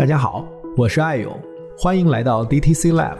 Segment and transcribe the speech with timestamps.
[0.00, 0.46] 大家好，
[0.78, 1.38] 我是艾勇，
[1.76, 3.18] 欢迎来到 DTC Lab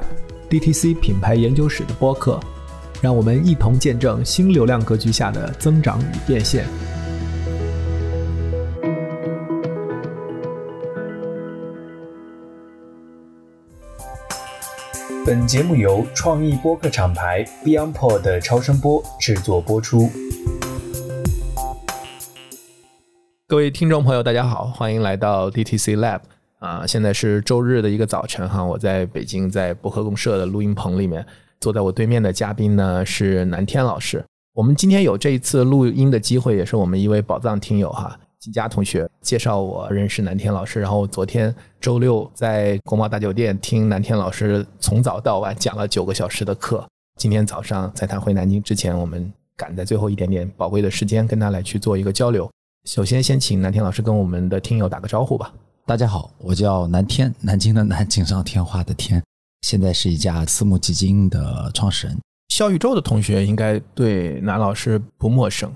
[0.49, 2.41] DTC 品牌研究室的播客，
[3.03, 6.65] 让我们一同见证新流量格局下的增长与变现。
[15.27, 20.11] 本节目由创意播客厂牌 BeyondPod 的超声波制作播出。
[23.47, 26.21] 各位听众朋友，大家好，欢迎来到 DTC Lab。
[26.61, 31.25] 啊，现在是周日的一个早晨哈，我在北京，在博客公社的录音棚里面，
[31.59, 34.23] 坐在我对面的嘉宾呢是南天老师。
[34.53, 40.79] 我们今天有这一次录音的机会，也是我们一位宝藏听友哈，金佳同学介绍我认识南天老师。
[40.79, 46.87] 然后昨天周六在国贸大酒店听南天老师从早到晚讲了九个小时的课。
[47.19, 52.51] 今天早上在他回南京之前，我们赶在最后一点点宝贵的时间跟他来去做一个交流。
[52.85, 55.51] 首先，先请南天老师跟我们的听友打个招呼吧。
[55.87, 59.23] 大家好，我叫南天，南京的南，锦上添花的天，
[59.63, 62.17] 现在是一家私募基金的创始人。
[62.49, 65.73] 小宇宙的同学应该对南老师不陌生，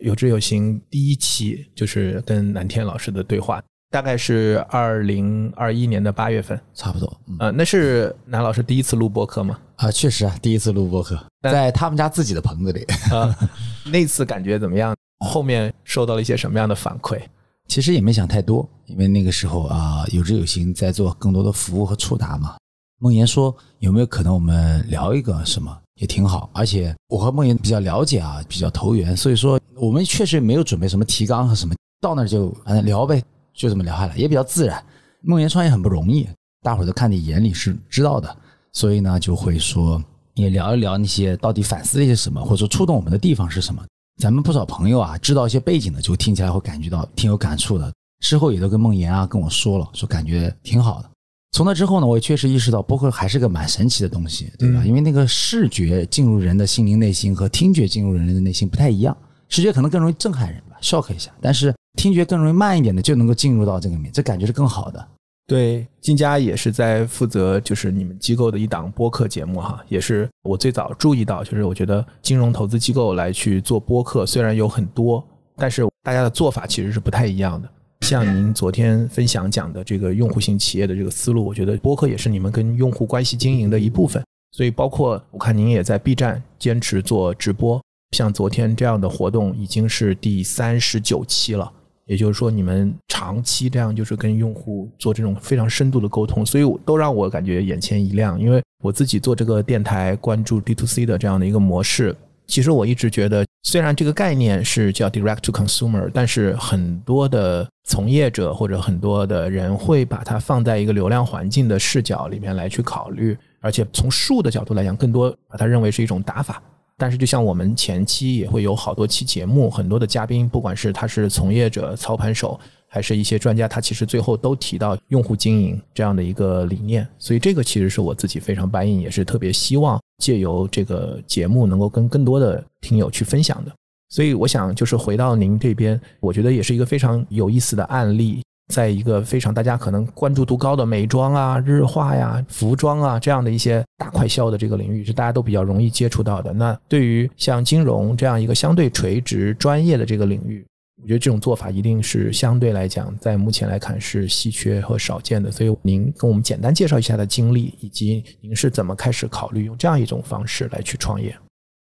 [0.00, 7.20] 有志有行第一期就是跟南天老师的对话，大概是二零二一年的八月份，差不多。
[7.38, 9.58] 呃，那是南老师第一次录播客吗？
[9.76, 12.84] 啊，确实啊，第一次录播客，在他们家自己的棚子里。
[13.10, 13.36] 啊，
[13.84, 14.94] 那次感觉怎么样？
[15.26, 17.20] 后面受到了一些什么样的反馈？
[17.68, 22.56] 其实也没想太多，因为那个时候啊，有志有行在做更多的服务和触达嘛。
[22.98, 33.22] 梦岩说有没有可能我们聊一个什么也挺好，而且我和梦岩比较了解啊，比较投缘，所以说我们确实没有准备什么提纲和什么，到那就反正聊呗，
[33.54, 34.82] 就这么聊下来，也比较自然。
[35.20, 36.26] 梦岩创业很不容易，
[36.62, 38.34] 大伙儿都看你眼里是知道的，
[38.72, 40.02] 所以呢就会说
[40.34, 43.84] 也聊一聊那些到底反思了一些什么，或者说触动我们的地方是什么。
[44.18, 47.92] 咱们不少朋友啊，知道一些背景的，就听起来会感觉到挺有感触的。
[48.20, 51.08] 事后也都跟梦妍啊跟我说了，说感觉挺好的。
[51.52, 54.84] 从那之后呢，我也确实意识到播客还是个蛮神奇的东西，对吧？
[54.84, 59.16] 因为那个视觉进入人的心灵内心和听觉进入人的内心不太一样，
[59.48, 65.08] 视觉可能更容易震撼人吧，shock 一下，但是听觉更容易慢一点的就能够进入到这个里面，这感觉是更好的。
[65.48, 75.26] 对，金佳也是在负责，就是你们机构的一档播客节目哈，也是我最早注意到，就是我觉得金融投资机构来去做播客，虽然有很多，
[75.56, 77.66] 但是大家的做法其实是不太一样的。
[78.02, 84.22] 像您昨天分享讲的这个用户型企业的这个思路，我觉得播客也是你们跟用户关系经营的一部分。
[84.52, 87.82] 所以，包括我看您也在 B 站坚持做直播，
[88.12, 91.72] 像昨天这样的活动已经是第三十九期了。
[92.08, 98.40] 也就是说，你们长期这样就是跟用户做这种非常深度的沟通，所以都让我感觉眼前一亮。
[98.40, 116.62] 因为我自己做这个电台，关注 D to C 的这样的一个模式，其实我一直觉得，虽然这个概念是叫 Direct to Consumer，但是很多的从业者或者很多的人会把它放在一个流量环境的视角里面来去考虑，而且从术的角度来讲，更多把它认为是一种打法。
[117.00, 127.06] 但是，就像我们前期也会有好多期节目，很多的嘉宾，不管是他是从业者、操盘手，还是一些专家，他其实最后都提到用户经营这样的一个理念。
[127.16, 133.72] 所以，这个其实是我自己非常 buy in，也是特别希望借由这个节目能够跟更多的听友去分享的。
[134.08, 138.42] 所以，我想就是回到您这边，我觉得也是一个非常有意思的案例。
[138.68, 146.52] 在一个非常大家可能关注度高的美妆啊、日化呀、服装啊这样的一些大快销的这个领域，是大家都比较容易接触到的。
[146.52, 150.66] 那对于像金融这样一个相对垂直专业的这个领域，
[151.02, 155.50] 我觉得这种做法一定是相对来讲，在目前来看是稀缺和少见的。
[155.50, 161.34] 所以您跟我们简单介绍一下的经历，以及您是怎么开始考虑用这样一种方式来去创业。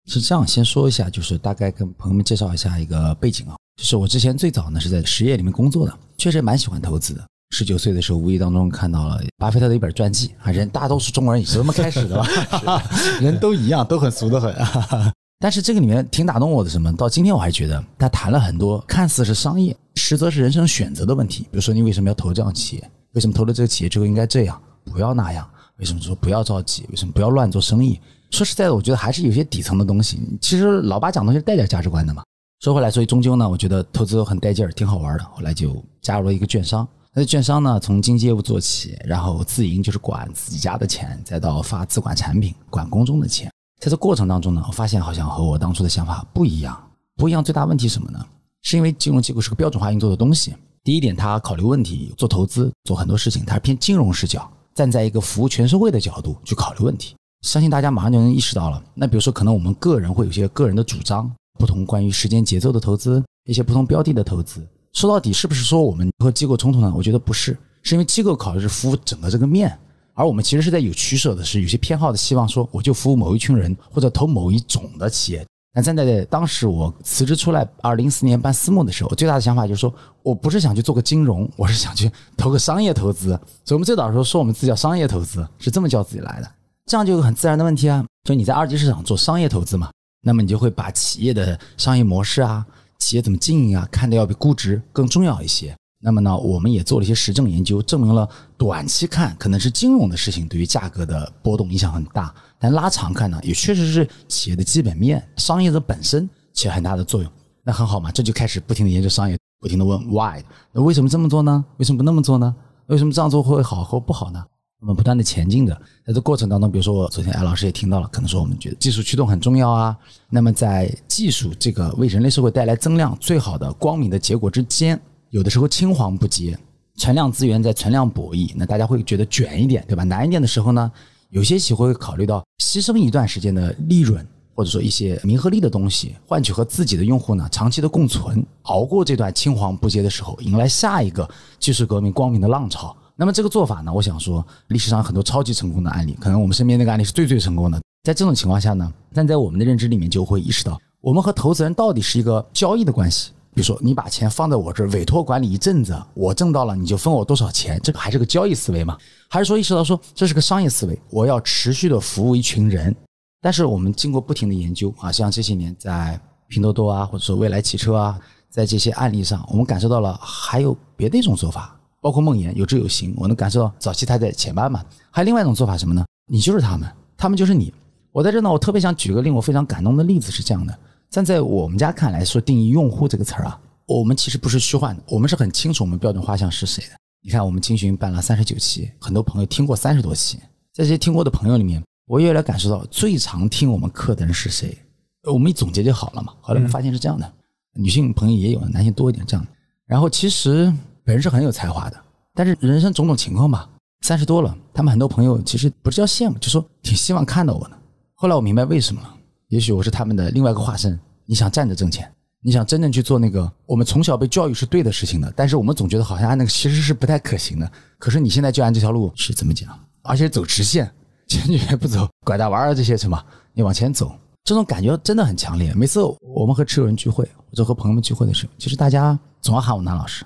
[0.06, 3.56] 是这样，先说一下，就是大概跟朋友们介绍一下一个背景啊。
[3.77, 7.22] 就是我之前最早呢是在实业里面工作的，确实蛮喜欢投资的。
[7.50, 12.27] 十九岁的时候，无意当中看到了巴菲特的一本传记啊，人大都是中国人也是这么开始的吧，
[13.21, 14.55] 人都一样，都很俗的很。
[15.39, 16.91] 但是这个里面挺打动我的什么？
[16.97, 21.43] 到今天我还觉得他谈了很多看似是商业，实则是人生选择的问题。
[21.44, 22.91] 比如说你为什么要投这样企业？
[23.12, 25.49] 为什么投了这个企业之后应该这样，不要那样？
[25.76, 26.87] 为什么说不要着急？
[26.88, 28.00] 为什么不要乱做生意？
[28.31, 30.20] 说实在的，我觉得还是有些底层的东西。
[30.40, 32.23] 其实老八讲东西带点价值观的嘛。
[32.61, 35.25] 说回来，所以终究呢，我觉得投资很带劲儿，挺好玩的。
[35.25, 36.87] 后来就加入了一个券商。
[37.12, 43.50] 那券商呢，从经纪业务做起，然后自营就是管自己家的钱，再到发资管产品，管公众的钱。
[43.81, 46.79] 在这过程当中呢，我发现好像和我当初的想法不一样。
[47.17, 48.25] 不一样最大问题什么呢？
[48.62, 50.55] 是因为金融机构是个标准化运作的东西。
[50.82, 57.14] 第一点，它考虑问题、做投资、做很多事情，它是偏金融视角，站在一个服务全社会的角度去考虑问题。
[57.46, 58.82] 相信大家马上就能意识到了。
[58.93, 61.31] 那比如说，可能我们个人会有些个人的主张。
[61.58, 64.60] 不同关于时间节奏的投资，一些不同标的的投资，
[64.93, 66.93] 说到底是不是说我们和机构冲突呢？
[66.94, 69.75] 我觉得不是，是因为机构考虑是服务整个这个面，
[70.12, 75.46] 而我们其实是在有取舍的，是有些偏好的希望说，我就服务某一群人或者投某一种的企业。
[75.75, 79.90] 那站在当时我辞职出来，二零一四年办私募的时候，我最大的想法就是说，
[80.22, 83.28] 我不是想去做个金融，我是想去投个商业投资。
[83.64, 86.50] 所以我们最早的时候说我们自己叫商业投资，是这么叫自己来的。
[86.87, 89.91] 这样就有很自然的问题啊，就你在二级市场做商业投资嘛，
[90.23, 92.65] 那么你就会把企业的商业模式啊、
[93.00, 95.75] 企业怎么经营啊，看得要比估值更重要一些。
[95.99, 107.32] 那么呢，我们也做了一些实证研究，证明了短期看可能是金融的事情对于价格的波动影响很大，但拉长看呢，也确实是企业的基本面、商业的本身起很大的作用。
[107.65, 110.41] 那很好嘛，这就开始不停的研究商业，不停的问 why，
[110.71, 111.65] 那为什么这么做呢？
[111.79, 112.55] 为什么不那么做呢？
[112.87, 114.44] 为什么这样做会好或不好呢？
[114.87, 115.75] 我们不断的前进的，
[116.06, 119.97] 在这过程当中，比如说我昨天艾老师也听到了，可能说我们觉得技术驱动很重要啊。
[120.31, 124.97] 那么在技术这个为人类社会带来增量最好的光明的结果之间。
[125.31, 126.56] 有的时候青黄不接，
[126.94, 130.05] 存量资源在存量博弈，那大家会觉得卷一点，对吧？
[130.05, 130.93] 难一点的时候呢，
[131.31, 134.25] 有些企业会考虑到牺牲一段时间的利润，
[134.55, 141.29] 或者说一些名和利的东西，换取和自己的用户呢长期的共存，熬过这段青黄不接的时候，迎来下一个
[141.59, 142.97] 技术革命光明的浪潮。
[143.19, 147.81] 那么这个做法呢，我想说，历史上很多超级成功的案例，可能我们身边那个案例是最最成功的。
[148.05, 153.33] 在这种情况下呢，站在我们的认知里面，就会意识到，我们和投资人到底是一个交易的关系。
[153.55, 157.81] 比如说，你把钱放在我这儿委托管理一阵子，我挣到了，你就分我多少钱？
[157.83, 158.99] 这个还是个交易思维吗？
[159.31, 161.01] 还是说意识到说这是个商业思维？
[161.09, 162.95] 我要持续的服务一群人。
[163.41, 168.21] 但是我们经过不停的研究啊，像这些年在拼多多啊，或者说未来汽车啊，
[168.51, 171.75] 在这些案例上，我们感受到了还有别的一种做法，
[172.06, 174.81] 包括梦魇有志有行，我能感受到早期他在前班嘛。
[175.11, 176.06] 还有另外一种做法什么呢？
[176.31, 177.75] 你就是他们，他们就是你。
[178.12, 180.79] 我在这呢，我特别想举个令我非常感动的例子，是这样的。
[181.11, 186.91] 站在我们家看来，说定义用户这个词儿啊，我们其实不是虚幻的，我们是很清楚我们标准画像是谁的。
[187.25, 190.38] 你看，我们青巡办了三十九期，很多朋友听过三十多期，
[190.73, 194.79] 在这些听过的朋友里面，我越来感受到最常听我们课的人是谁。
[195.25, 196.32] 我们一总结就好了嘛。
[196.41, 197.32] 后来我们发现是这样的，
[197.75, 199.50] 女性朋友也有，男性多一点这样的。
[199.87, 200.76] 然后其实本
[201.06, 201.97] 本人是很有才华的，
[202.35, 203.70] 但是人生种种情况吧，
[204.00, 207.79] 三十多了，他们很多朋友其实不是叫羡慕，就说挺希望看到我的。
[208.17, 209.14] 后来我明白为什么了。
[209.47, 210.99] 也许我是他们的另外一个化身。
[211.25, 212.12] 你想站着挣钱，
[212.43, 217.70] 你想真正去做那个我们从小被教育是对的事情的，但是我们总觉得好像按那个其实是不太可行的。
[217.99, 219.79] 可是你现在就按这条路是怎么讲？
[220.03, 220.91] 而且走直线，
[221.29, 224.12] 坚决不走拐大弯儿这些什么，你往前走，
[224.43, 225.73] 这种感觉真的很强烈。
[225.73, 230.25] 每次我们和持有人聚会或者和朋友们聚会的时候，其实大家总要喊我南老师。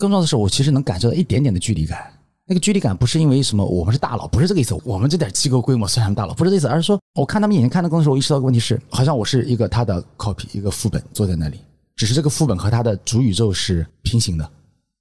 [0.00, 2.10] 更重要的是，我其实能感受到一点点的距离感。
[2.46, 4.74] 那个距离感不是因为什么，我们是大佬，不是这个意思。
[4.82, 11.60] 我们这点机构规模算什么大佬，不是这意思，而是说，我看他们眼睛看的更的时候，我意识到个问题是，好像我是一个他的 copy，一个副本坐在那里，
[11.94, 14.50] 只是这个副本和他的主宇宙是平行的，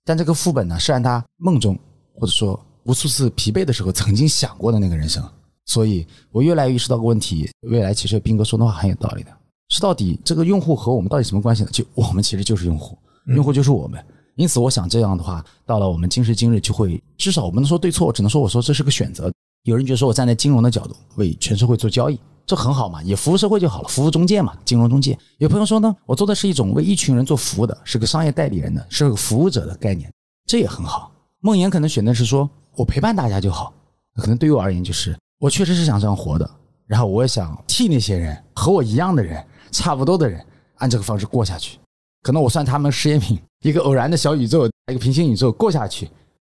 [0.03, 1.79] 但这个副本呢，是按他梦中
[2.13, 5.23] 或者说无数次疲惫的时候曾经想过的那个人生。
[5.65, 9.31] 所以我越来越意识到个问题，未来其实斌哥说的话很有道理的，
[9.69, 11.69] 是到底这个用户和我们到底什么关系呢？
[11.71, 12.97] 就我们其实就是用户，
[13.27, 14.03] 用户就是我们。
[14.39, 19.29] 因此，我想这样的话，到了我们今时今日，就会至少我们能说对错，只能说我说这是个选择。
[19.63, 25.19] 有人觉得说我站在金融的角度为全社会做交易，这很好嘛，也服务社会就好了，服务中介嘛，金融中介。
[25.39, 30.09] 有朋友说呢，我做的是一种为一群人做服务的，是个商业代理人的，是个服务者的概念，
[30.45, 31.11] 这也很好。
[31.41, 33.73] 梦岩可能选的是说我陪伴大家就好，
[34.15, 36.49] 可能对于我而言就是我确实是想这样活的，
[36.87, 40.41] 然后我也想替那些人和我一样的人，差不多的人，
[40.75, 41.77] 按这个方式过下去。
[42.21, 46.09] 可能我算他们实验品，一个偶然的小宇宙，一个平行宇宙过下去，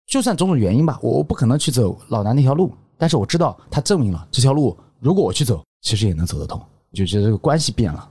[0.07, 6.61] 就算种种原因吧，我我不可能去走老南那条路，但是我知道他证明了这条路，如果我去走，其实也能走得通，
[6.93, 8.11] 就觉得这个关系变了。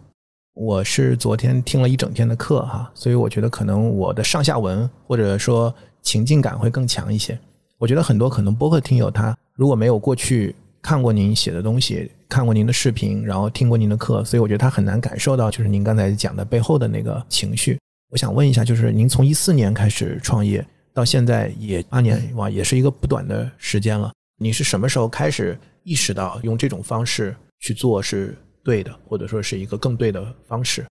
[0.55, 7.38] 我是昨天听了一整天的课哈，所以我觉得可能我的上下文或者说情境感会更强一些。
[7.79, 12.11] 我觉得很多可能播客听友他如果没有过去看过您写的东西。
[12.29, 17.77] 看过您的视频，然后听过您的课，所以我觉得他很难感受到，就是您刚才讲的背后的那个情绪。
[18.09, 24.11] 我想问一下，就是您从一四年开始创业到现在也八年，哇，也是一个不短的时间了。
[24.41, 30.83] 你是什么时候开始意识到用这种方式去做是对的，或者说是一个更对的方式？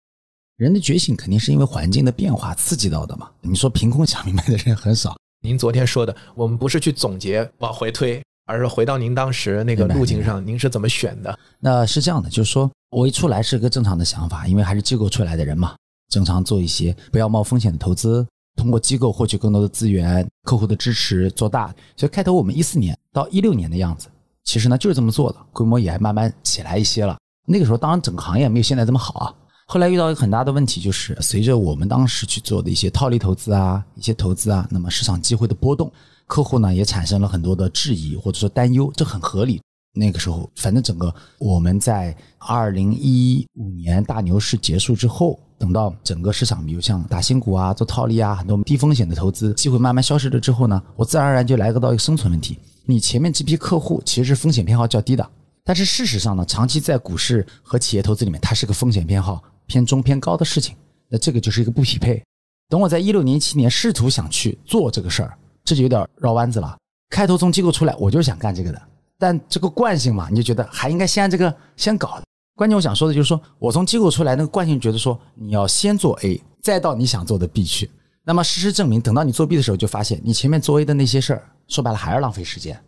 [0.59, 3.29] 人的觉醒肯定是因为环境的变化刺激到的嘛。
[3.41, 5.17] 你说凭空想明白的人很少。
[5.41, 8.23] 您昨天说的，我们不是去总结，往回推。
[8.47, 11.39] 而是回到您当时那个路径上，您是怎么选的？
[11.61, 15.75] 那是这样的，就是说我一出来是个正常的想法，因为还是机构出来的人嘛，
[16.09, 21.75] 正常做一些不要冒风险的投资，通过机构获取更多的资源、客户的支持，做大。
[21.97, 24.09] 所以开头我们一四年到一六年的样子，
[24.45, 27.17] 其实呢就是这么做的，规模也还慢慢起来一些了。
[27.47, 29.35] 那个时候当然整个行业没有现在这么好啊。
[29.67, 35.91] 后来遇到一个很大的问题，就是随着我们当时去做的一些套利投资啊、一些投资啊，那么市场机会的波动。
[36.33, 39.61] 客户呢也产生了很多的质疑或者说担忧，这很合理。
[39.93, 52.59] 那个时候，反正整个我们在二零一五年大牛市结束之后，等到整个市场，比如像打新股啊、做套利啊，很多低风险的投资机会慢慢消失了之后呢，我自然而然就来个到一个生存问题。
[52.87, 55.31] 你前面这批客户其实是风险偏好较低的，
[55.63, 60.75] 但是事实上呢，长期在股市和企业投资里面，它是个风险偏好偏中偏高的事情。
[61.11, 62.23] 那这个就是一个不匹配。
[62.71, 66.77] 等我在一六年、一七年试图想去做这个事儿，这就有点绕弯子了。
[67.11, 68.83] 开头从机构出来，我就是想干这个的。
[69.19, 72.21] 但这个惯性嘛，你就觉得还应该先按这个先搞。
[72.57, 77.91] 关键我想说的就是说，我从机构出来，那个惯性觉得说，你要先做 A，再到你想做的 B 去。
[78.25, 82.79] 那么事实证明，等到你做 B 的时候，就发现你前面做 A 的那些事儿，说白了还是浪费时间，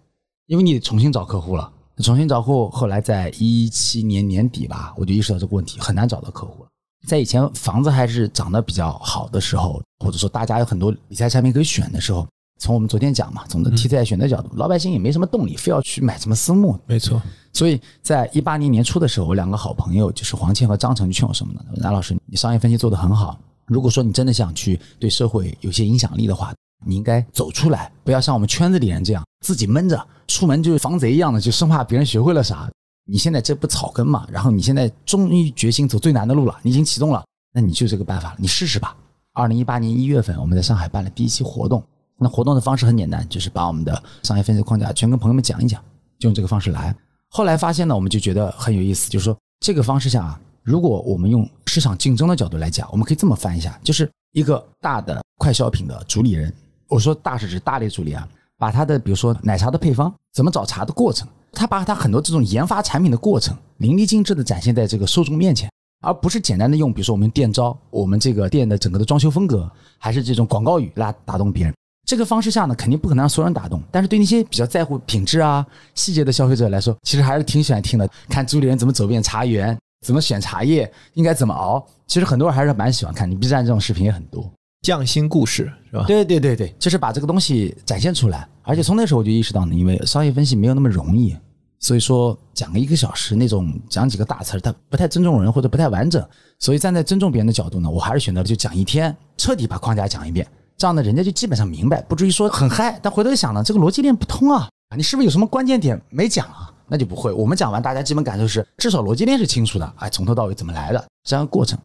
[0.47, 1.73] 因为你得重新找客户了。
[1.99, 6.69] 重新找客户，后来在一七年年底吧，我就意识到这个问题很难找到客户了。
[7.07, 12.27] 在以前房子还是涨得比较好的时候，或者说大家有很多理财产品可以选的时候。
[12.65, 16.81] 从我们昨天讲嘛，从的题材选择角度，老百姓也没什么动力，非要去买什么私募。
[16.87, 17.21] 没错，
[17.53, 21.61] 所以在一八年年初的时候，我两个好朋友就是黄倩和张成就劝我什么呢？
[21.77, 26.55] 南老师，你商业分析做得很好，如果说你真的想去对社会有些影响力的话，
[26.87, 32.67] 你应该走出来，不要像我们圈子里人这样自己闷着，出门就是防贼一样的，就生怕别人学会了啥。
[33.07, 38.97] 你现在这不草根嘛，然后你现在终于决心走最难的路了，你已经启动了，那你就这个办法了，你试试吧。
[39.35, 41.85] 二零一八年一月份，我们在上海办了第一期活动。
[42.25, 45.79] 那活动的方式很简单，就是把我们的商业分析框架全跟朋友们讲一讲，
[46.19, 46.97] 就用这个方式来。
[47.29, 56.51] 后来发现呢，我们就觉得很有意思，就是说这个方式下啊，如果我们用市场竞争的角度来讲，我们可以这么翻一下，就是一个大的快消品的主理人，
[56.89, 58.27] 我说大是指大类主理啊，
[58.57, 71.75] 把他的比如说奶茶的配方，怎么找茶的过程，他把他很多这种研发产品的过程淋漓尽致的展现在这个受众面前，而不是简单的用比如说我们店招，我们这个店的整个的装修风格，还是这种广告语来打动别人。
[72.05, 78.09] 这个方式下呢，肯定不可能让所有人打动，但是对那些比较在乎品质啊、细节的消费者来说，其实还是挺喜欢听的。
[78.29, 83.31] 看朱理人怎么走遍茶园，怎么选茶叶，应该怎么熬，其实很多人还是蛮喜欢看。
[83.31, 84.51] 你 B 站这种视频也很多，
[84.83, 86.05] 匠心故事是吧？
[86.07, 88.47] 对对对对，就是把这个东西展现出来。
[88.63, 91.35] 而且从那时候我就意识到呢，因为商业分析没有那么容易，
[91.81, 96.23] 所以说讲个一个小时那种讲几个大词儿，它不太尊重人或者不太完整。
[96.59, 100.47] 所以站在尊重别人的角度呢，我还是选择了就讲一天，彻底把框架讲一遍。
[100.77, 102.99] 这样呢，人家就基本上明白，不至于说很嗨。
[103.03, 106.71] 但回头一想呢，这个逻辑链不通啊，你是不是有什么关键点没讲啊？
[106.87, 107.33] 那就不会。
[107.33, 111.79] 我们讲完，大家基本感受是，至少逻辑链是清楚的，哎，从头到尾怎么来的这样过程。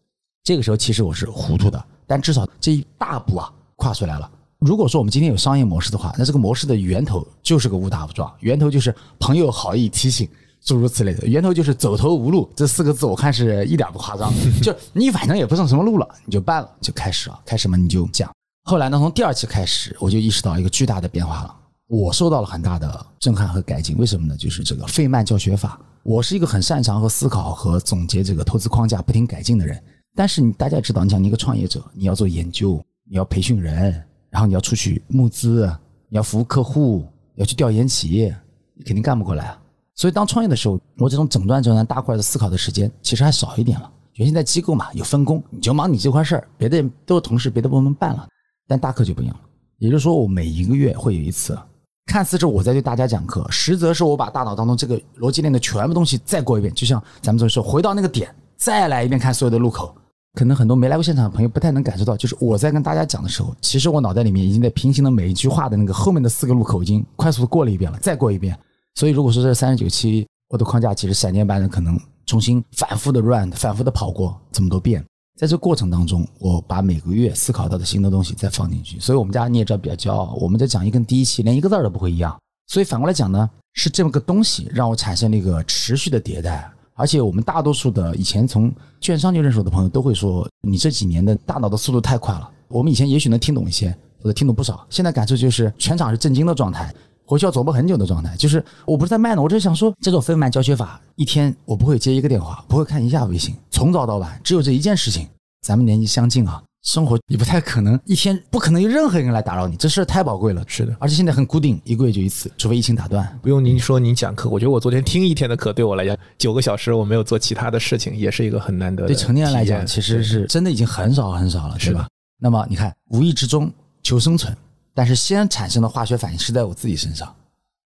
[0.43, 4.29] 这个时候其实我是糊涂的，但至少这一大步啊跨出来了。
[4.59, 10.27] 如果说我们今天有商业模式的话，那这个模式的源头就是个误打误撞，源头就是朋友好意提醒，
[10.61, 14.33] 诸如此类的，源头就是走投无路这四个字，我看是一点不夸张。
[14.61, 18.29] 就你反正也不剩什么路了，你就办了，就开始了，开始嘛你就讲。
[18.63, 21.55] 后来呢，从第二期开始，我就意识到一个巨大的变化了。
[21.87, 23.97] 我受到了很大的震撼和改进。
[23.97, 24.37] 为什么呢？
[24.37, 25.79] 就是这个费曼教学法。
[26.03, 29.81] 我是一个很擅长和思考和总结这个投资框架、不停改进的人。
[30.15, 33.91] 但是你大家也知道，你像你一个创业者，你要做研究，你要培训人，
[34.29, 35.65] 然后你要出去募资，
[36.09, 38.35] 你要服务客户，要去调研企业，
[38.75, 39.59] 你肯定干不过来啊。
[39.95, 43.91] 所以当创业的时候，我这种整段整段大块的思考的时间其实还少一点了。
[44.13, 48.27] 原先在机构嘛，有分工，你就忙你这块事儿，别的都是同事，别的部门办了。
[48.69, 49.41] 但大课就不一样了，
[49.79, 51.57] 也就是说，我每一个月会有一次，
[52.05, 59.93] 看似是我在对大家讲课，实则是我把大脑当中这个逻辑链的全部东西再过一遍，就像咱们这么说，回到那个点，再来一遍看所有的路口。
[60.35, 68.57] 可能很多没来过现场的朋友不太能感受到，就是我在跟大家讲的时候，其实我脑袋里面已经在平行的每一句话的那个后面的四个路口已经快速的过了一遍了，再过一遍。
[68.93, 75.03] 所以如果说这三十九期我的框架，其实闪电般的可能重新反复的 run，反复的跑过这么多遍。
[75.39, 82.37] 在这过程当中，我把每个月思考到的新的东西再放进去，所以我们家你也知道比较骄傲，我们在讲义跟第一期连一个字儿都不会一样。
[82.67, 86.69] 所以反过来讲呢，是这么个东西让我产生了一个持续的迭代。
[86.93, 88.69] 而且我们大多数的以前从
[88.99, 92.51] 券商就认识我的朋友都会说，你这几年的大脑的速度太快了。
[92.67, 96.93] 我们以前也许能听懂一些，或者听懂不少，现在感受就是全场是震惊的状态，
[97.29, 98.35] 回去要琢磨很久的状态。
[98.35, 105.27] 就是我不是在卖呢，我只是想说，这种费曼教学法，一天我不会接一个电话，不会看一下微信，从早到晚只有这一件事情。
[105.61, 110.63] 咱们年纪相近啊，生活也不太可能一天不可能有任何人来打扰你，这事太宝贵了。
[110.65, 113.37] 是的，而且现在很固定，一个月就一次，除非疫情打断。
[113.41, 119.05] 不用您说您讲课，我觉得我昨天听一天的课，对我来讲九个小时我没有做其他的事情，也是一个很难得。
[119.05, 122.07] 对成年人来讲，其实是真的已经很少很少了，是吧？
[122.39, 123.69] 那么你看，无意之中
[124.01, 124.55] 求生存，
[124.93, 127.33] 但是先产生的化学反应是在我自己身上，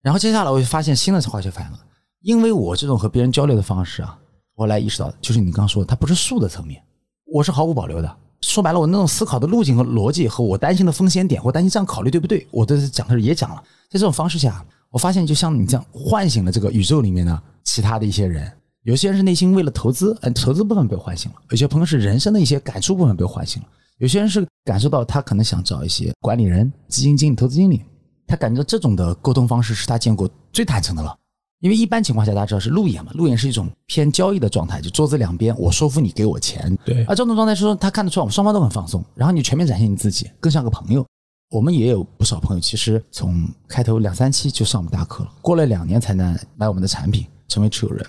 [0.01, 1.79] 然后接下来我就发现新的化学反应了，
[2.21, 4.17] 因为我这种和别人交流的方式啊，
[4.55, 6.81] 我来意识到，就是你刚刚说的，它不是术的层面。
[7.31, 13.63] 我是毫无保留的，说白了，我那种思考的路径和逻辑和我担心的风险点，或担心这样考虑对不对，我都讲的时候也讲了。
[13.89, 18.51] 在这种方式下，我发现就像你这样唤醒了这个宇宙里面的其他的一些人，
[18.83, 23.67] 有些人是内心为了投资，嗯，投资部分被唤醒了；有些朋友是人生的一些感触部分被唤醒了；
[23.99, 27.83] 有些人是感受到他可能想找一些管理人、基金经理、投资经理，
[28.25, 31.13] 他感觉到这种的沟通方式是他见过最坦诚的了。
[31.59, 41.05] 因为一般情况下，大家知道是路演嘛，路演是一种偏交易的状态，就桌子两边我说服你给我钱，对而这种状态是说他看得出来我们双方都很放松，然后你全面展现你自己，更像个朋友。
[41.51, 48.05] 我们也有不少朋友，其实从开头两三期就上我们大课了，过了两年才能买我们的产品，成为持有人。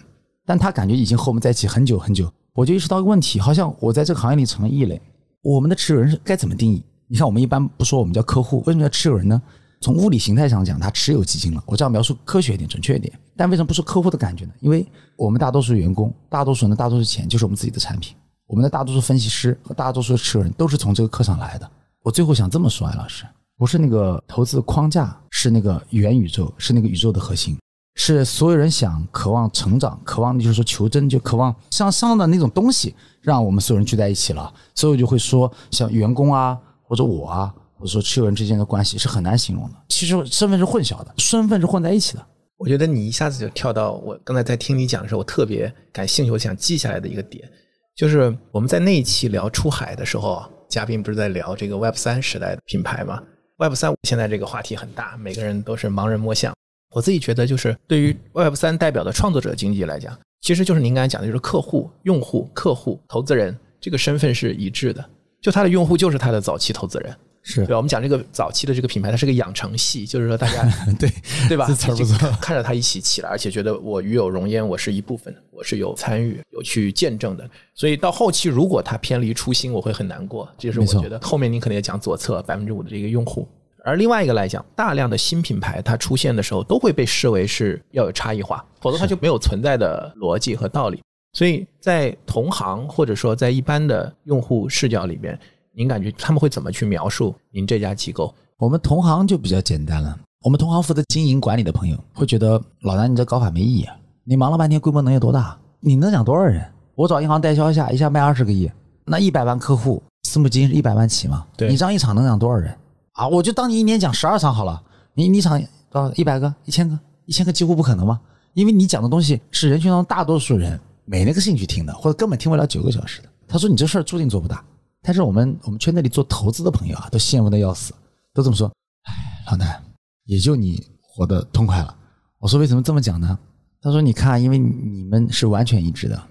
[0.46, 5.00] 但他感觉已经和我们在一起很久很久，我就意识到一个问题，好像我在这个行业里成了异类。
[5.42, 6.82] 我们的持有人是该怎么定义？
[7.06, 9.40] 你看，我们一般不说我们叫客户，为什么叫持有人呢？
[9.80, 11.62] 从物理形态上讲，他持有基金了。
[11.66, 13.12] 我这样描述科学一点、准确一点。
[13.34, 14.52] 但为什么不说客户的感觉呢？
[14.60, 18.14] 因为我们大多数员工、大多数人的大多数钱就是我们自己的产品。
[18.46, 21.70] 我们的大多数分析师和大多数持有人都是从这个课上来的。
[22.02, 23.24] 我最后想这么说，艾老师，
[23.56, 27.56] 不是那个投资框架，是那个元宇宙，是那个宇宙的核心，
[27.94, 34.52] 是所有人想渴望成长、渴望就是说求真，就渴望向上的那种东西，让我们所有人聚在一起了。
[34.74, 39.74] 所以我就会说，像员工啊，或者我啊，或者说持有人之间的关系是很难形容的。
[39.88, 42.26] 其实身份是混淆的，身份是混在一起的。
[42.56, 47.48] 我觉得你一下子就跳到我刚才在听你讲的时候，我特别感兴趣，我想记下来的一个点，
[47.96, 53.22] 就是我们在那一期聊出海的时候，嘉宾不是在聊这个 Web 三时代的品牌吗
[53.56, 56.54] ？Web 三现在这个话题很大，每个人都是盲人摸象。
[56.94, 65.04] 我自己觉得，就是对于 Web 三代表的创作者经济来讲，其实就是您刚才讲的，就是客户、用户、客户、投资人这个身份是一致的，
[65.40, 67.14] 就他的用户就是他的早期投资人。
[67.42, 67.78] 是对吧？
[67.78, 70.62] 我们讲这个早期的这个品牌，它是个养成系，就是说大家
[71.00, 71.10] 对
[71.48, 71.64] 对吧？
[71.66, 77.50] 这词不错看着它一起起来，而且觉得我与有荣焉，我是一部分的，我是有参与、有去见证的。
[77.74, 80.46] 所以到后期，如果它偏离初心，我会很难过。
[80.58, 83.48] 这就是我觉得后面您可能也讲左侧百分之五的这个用户。
[83.84, 91.02] 而另外一个来讲，大量的新品牌它出现的时候，都会被视为是要有差异化，否则它就没有存在的逻辑和道理。
[91.32, 95.38] 所以在同行或者说在一般的用户视角里边，
[95.72, 98.34] 您感觉他们会怎么去描述您这家机构？
[98.58, 100.18] 我们同行就比较简单了。
[100.42, 103.96] 我们同行负责经营管理的朋友会觉得，老南你这搞法没意义啊！
[104.24, 105.58] 你忙了半天，规模能有多大？
[105.80, 106.62] 你能养多少人？
[106.94, 108.70] 我找银行代销一下，一下卖二十个亿，
[109.04, 111.46] 那一百万客户，私募基金是一百万起嘛？
[111.56, 112.74] 对你这样一场能养多少人
[113.20, 113.28] 啊？
[113.28, 118.18] 我就当你一年讲十二场好了，你你场到一百个、一千个，一千个几乎不可能嘛，
[118.54, 123.28] 因为你讲的东西是人群当中大多数人没那个兴趣听的，或者根本听不了九个小时的。
[123.46, 124.64] 他说你这事儿注定做不大。
[125.02, 127.94] 但是我们我们圈子里做投资的朋友啊，都羡慕的要死，
[128.34, 128.70] 都这么说。
[129.04, 129.14] 哎，
[129.50, 129.82] 老南，
[130.26, 131.96] 也就你活得痛快了。
[132.38, 133.38] 我说为什么这么讲呢？
[133.80, 136.22] 他说你看，因为你们是完全一致的，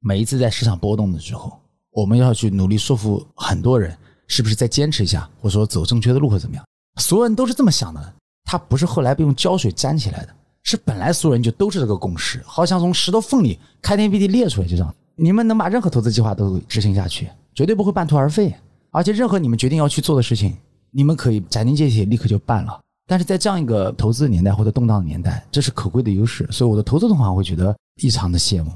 [0.00, 1.58] 每一次在市场波动的时候，
[1.90, 3.96] 我们要去努力说服很多人，
[4.28, 6.64] 是不是再坚持一下，或者说走正确的路会怎么样？
[7.00, 8.14] 所有人都是这么想的，
[8.44, 10.28] 他不是后来被用胶水粘起来的，
[10.62, 14.94] 是本来所有人就都是这个共识，好像从石头缝里开天辟地裂出来，就这样。
[15.16, 18.54] 你们能把任何投资计划都执行下去，绝对不会半途而废。
[18.90, 20.56] 而且任何你们决定要去做的事情，
[20.90, 22.80] 你们可以斩钉截铁立刻就办了。
[23.06, 28.70] 但是在这样一个投资年代或者动荡的年代，这是可贵的优势，所以我的投资同行会觉得异常的羡慕。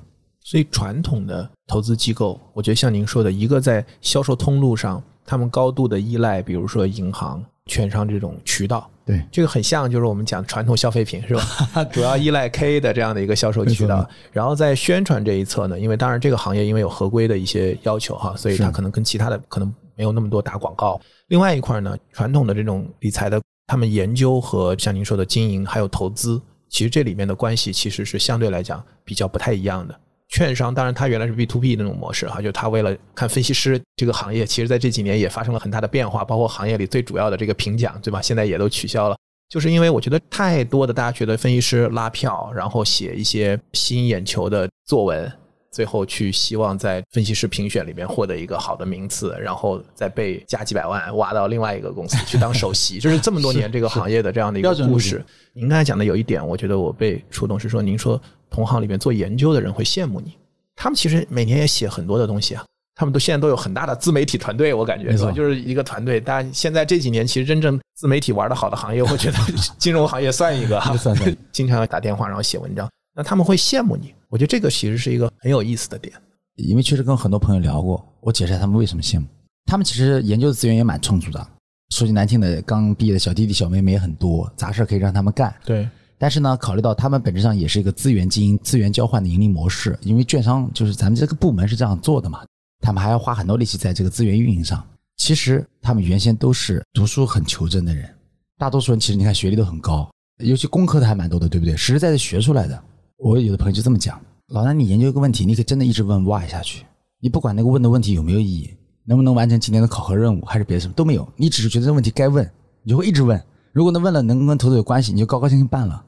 [0.45, 11.85] 所以传统的投资机构，我觉得像您说的，一个在销售通路上，他们高度的依赖，比如说银行、券商这种渠道，对，这个很像就是我们讲传统消费品是吧？
[11.93, 14.09] 主要依赖 K 的这样的一个销售渠道。
[14.33, 21.01] 然后在宣传这一侧呢，因为当然这个行业因为有合规的一些要求哈，所以它可能跟其他的可能没有那么多打广告。
[21.29, 29.99] 另外一块呢，传统的这种理财的，他们研究和像您说的经营还有投资，其实这里面的关系其实是相对来讲比较不太一样的。
[30.33, 38.23] 券商当然它原来是 B to B 那种模式哈，就它为了看分析师这个行业，其实在这几年也发生了很大的变化，包括行业里最主要的这个评奖，对吧？
[38.23, 39.17] 现在也都取消了。
[39.51, 45.31] 就是因为我觉得太多的大家觉得分析师拉票，然后写一些吸引眼球的作文，
[45.71, 55.23] 最后去希望在分析师评选里面获得一个好的名次，然后再被加几百万挖到另外一个公司去当首席，就是这么多年这个行业的这样的一个故事。
[55.53, 58.19] 您刚才讲的有一点，我觉得我被触动，是说您说
[58.53, 60.35] 同行里面做研究的人会羡慕你，
[60.77, 62.65] 他们其实每年也写很多的东西啊。
[62.95, 65.33] 他们都现在都有很大的自媒体团队，我感觉没错是吧？
[65.33, 66.21] 就是一个团队。
[66.21, 69.39] 但现在这几年，其实真正自媒体玩的好的行业，我觉得
[69.79, 74.13] 金融行业算一个哈， 算算经常要打电话然后写文章，那他们会羡慕你。
[74.29, 76.13] 我觉得这个其实是一个很有意思的点。
[76.57, 79.27] 因为确实跟很多朋友聊过，我解释他们为什么羡慕。
[79.65, 81.45] 他们其实研究的资源也蛮充足的，
[81.89, 85.53] 说句难听的，刚毕业的小弟弟小妹妹也很多，杂事可以让他们干。
[85.65, 85.89] 对，
[86.23, 92.45] 但是呢，考虑到他们本质上也是一个资源经营、资源交换的盈利模式，因为券商就是咱们这个部门是这样做的嘛，
[92.81, 94.81] 他们还要花很多力气在这个资源运营上。
[95.17, 98.09] 其实他们原先都是读书很求真的人，
[98.57, 100.09] 大多数人其实你看学历都很高，
[100.45, 101.77] 尤其工科的还蛮多的，对不对？
[101.77, 102.81] 实实在在学出来的。
[103.17, 104.21] 我有的朋友就这么讲：
[104.53, 106.87] 老南，你研究一个问题，你可以真的一直问 why 下去，
[107.21, 108.71] 你不管那个问的问题有没有意义，
[109.05, 112.49] 能不能完成今天的考核任务，还是别的什么都没有，你只是觉得这问题该问，
[112.85, 113.43] 你就会一直问。
[113.73, 116.05] 如果能问了能跟投资有关系，你就高高兴兴办了。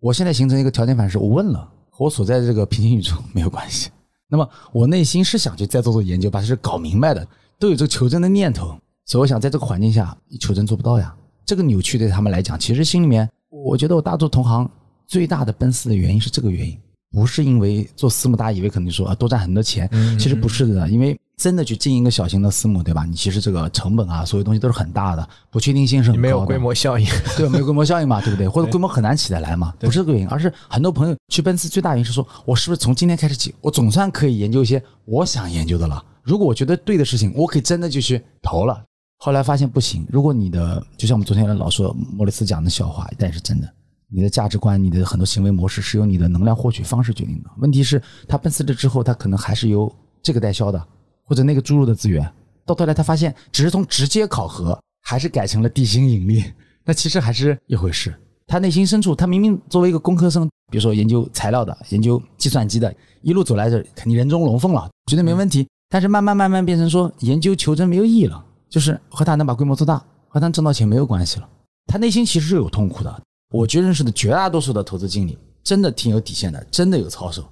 [0.00, 3.90] 我现在形成一个条件反射，我问了，和我所在的这个平行宇宙没有关系。
[4.30, 7.26] 那么我内心是想去再做做研究，把这事搞明白的，
[7.58, 8.78] 都有这个求真的念头。
[9.06, 11.14] 所以我想在这个环境下，求真做不到呀。
[11.46, 14.70] 这个扭曲对他们来讲，其实心里面，我觉得我大多同行
[15.06, 16.78] 最大的奔四的原因是这个原因，
[17.10, 21.18] 不是因为做私募，大家以为可能说啊多赚很多钱，其实不是的，因为。
[21.38, 23.04] 真的去经营一个小型的私募，对吧？
[23.04, 26.20] 你其实这个成本啊，所有东西都是很大的，不确定性是很高的。
[26.20, 28.48] 没有规模效应，对，没有规模效应嘛，对不对？
[28.50, 29.72] 或者规模很难起得来嘛？
[29.78, 36.04] 不是这个原因，而是很多朋友去奔驰最大原因是说，我是不是从今天开始起，我总算可以研究一些我想研究的了？
[36.24, 38.82] 如果我觉得对的事情，我可以真的就去投了。
[39.18, 43.72] 后来发现不行，如果你的就像我们昨天老说莫里斯讲的笑话，但是真的，
[44.10, 47.50] 你的价值观、你的很多行为模式是由你的能量获取方式决定的。
[47.58, 49.90] 问题是，他奔四了之后，他可能还是由
[50.22, 50.82] 这个代销的。
[51.24, 52.26] 或者那个注入的资源，
[52.64, 56.42] 到头来他发现只是从直接考核，还是改成了地心引力，
[56.86, 58.18] 那其实还是一回事。
[58.46, 65.68] 他内心深处，他明明作为一个工科生，比如说研究材料的、研究计算机的，一路走来这肯定人中龙凤了，绝对没问题。
[65.90, 71.46] 但是慢慢慢慢变成说研究求真没有意义了，就是和他能把规模做大，和他挣到钱没有关系了。
[71.86, 73.22] 他内心其实是有痛苦的。
[73.50, 77.42] 我觉得认识的绝大多数的投资经理，真的挺有底线的，真的有操守。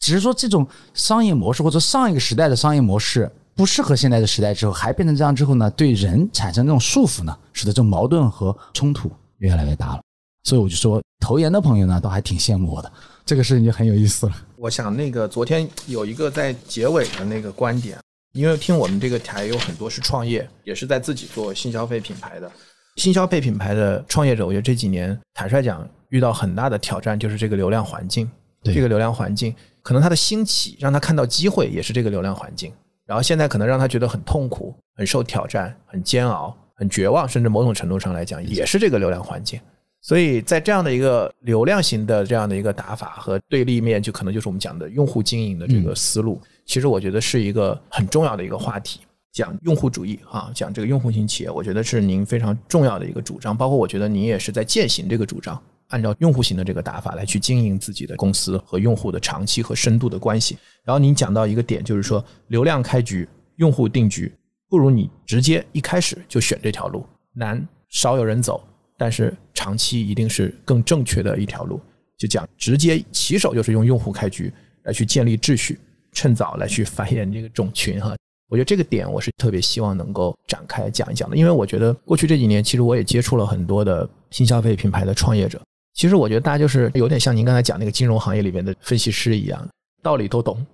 [0.00, 10.00] 只是说这种商业模式或者上一个时代的商业模式不适合现在的时代之后，还变成这样之后呢，对人产生这种束缚呢，使得这种矛盾和冲突越来越大了。
[10.44, 12.92] 所以我就说，投研的朋友呢，都还挺羡慕我的，
[13.24, 14.32] 这个事情就很有意思了。
[14.56, 17.96] 我想那个昨天有一个在结尾的那个观点，
[18.32, 22.50] 因为听我们这个台有很多是创业，也是在自己做新消费品牌的，
[22.96, 28.30] 新消费品牌的创业者，我觉得这几年坦率讲遇到很大的挑战，就是这个流量环境，
[28.62, 29.54] 这个流量环境。
[29.82, 32.72] 可能它的兴起让他看到机会，也是这个流量环境。
[33.04, 39.60] 然后现在可能让他觉得很痛苦、很受挑战、很煎熬、很绝望，甚至某种程度上来讲，也是这个流量环境。
[40.00, 46.40] 所以在这样的一个流量型的这样的一个打法和对立面，就可能就是我们讲的用户经营的这个思路。
[46.66, 49.00] 其实我觉得是一个很重要的一个话题，
[49.32, 53.56] 讲用户主义啊，讲这个用户型企业，我觉得是您非常重要的一个主张。
[53.56, 55.60] 包括我觉得您也是在践行这个主张。
[55.88, 60.56] 按照用户型的这个打法来去经营自己的公司和用户的长期和深度的关系。
[60.84, 64.32] 然后您讲到一个点，就是说流量开局、用户定局，
[64.70, 68.66] 不如你直接一开始就选这条路，难少有人走，
[68.96, 71.78] 但是长期一定是更正确的一条路。
[72.16, 74.50] 就讲直接起手就是用用户开局
[74.84, 75.78] 来去建立秩序，
[76.12, 78.14] 趁早来去繁衍这个种群哈。
[78.52, 85.58] 我觉得这个点我是特别希望能够展开讲一讲的，因为我觉得过去这几年其实我也接触了很多的新消费品牌的创业者。
[85.94, 89.66] 其实我觉得大家就是有点像您刚才讲那个金融行业里面的分析师一样，
[90.02, 90.66] 道理都懂，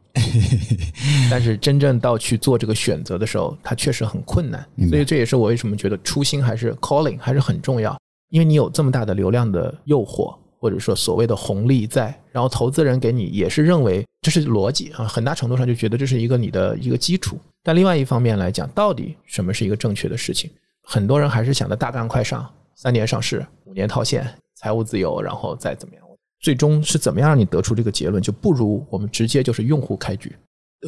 [1.31, 4.67] 但是真正到去做这个选择的时候，它确实很困难。
[4.91, 7.97] 所以这也是我为什么觉得初心还是 calling 还是很重要，
[8.31, 17.37] 因为你有这么大的流量的诱惑，或者说所谓的红利在，然后投资人给你也是认为这是逻辑啊，很大程度上就觉得这是一个你的一个基础。
[17.65, 20.49] 但另外一方面来讲，到底什么是一个正确的事情？
[20.85, 24.25] 很多人还是想着大干快上，三年上市，五年套现。
[24.55, 26.05] 财务自由，然后再怎么样？
[26.41, 28.23] 最终是怎么样让你得出这个结论？
[28.23, 30.33] 就不如我们直接就是用户开局。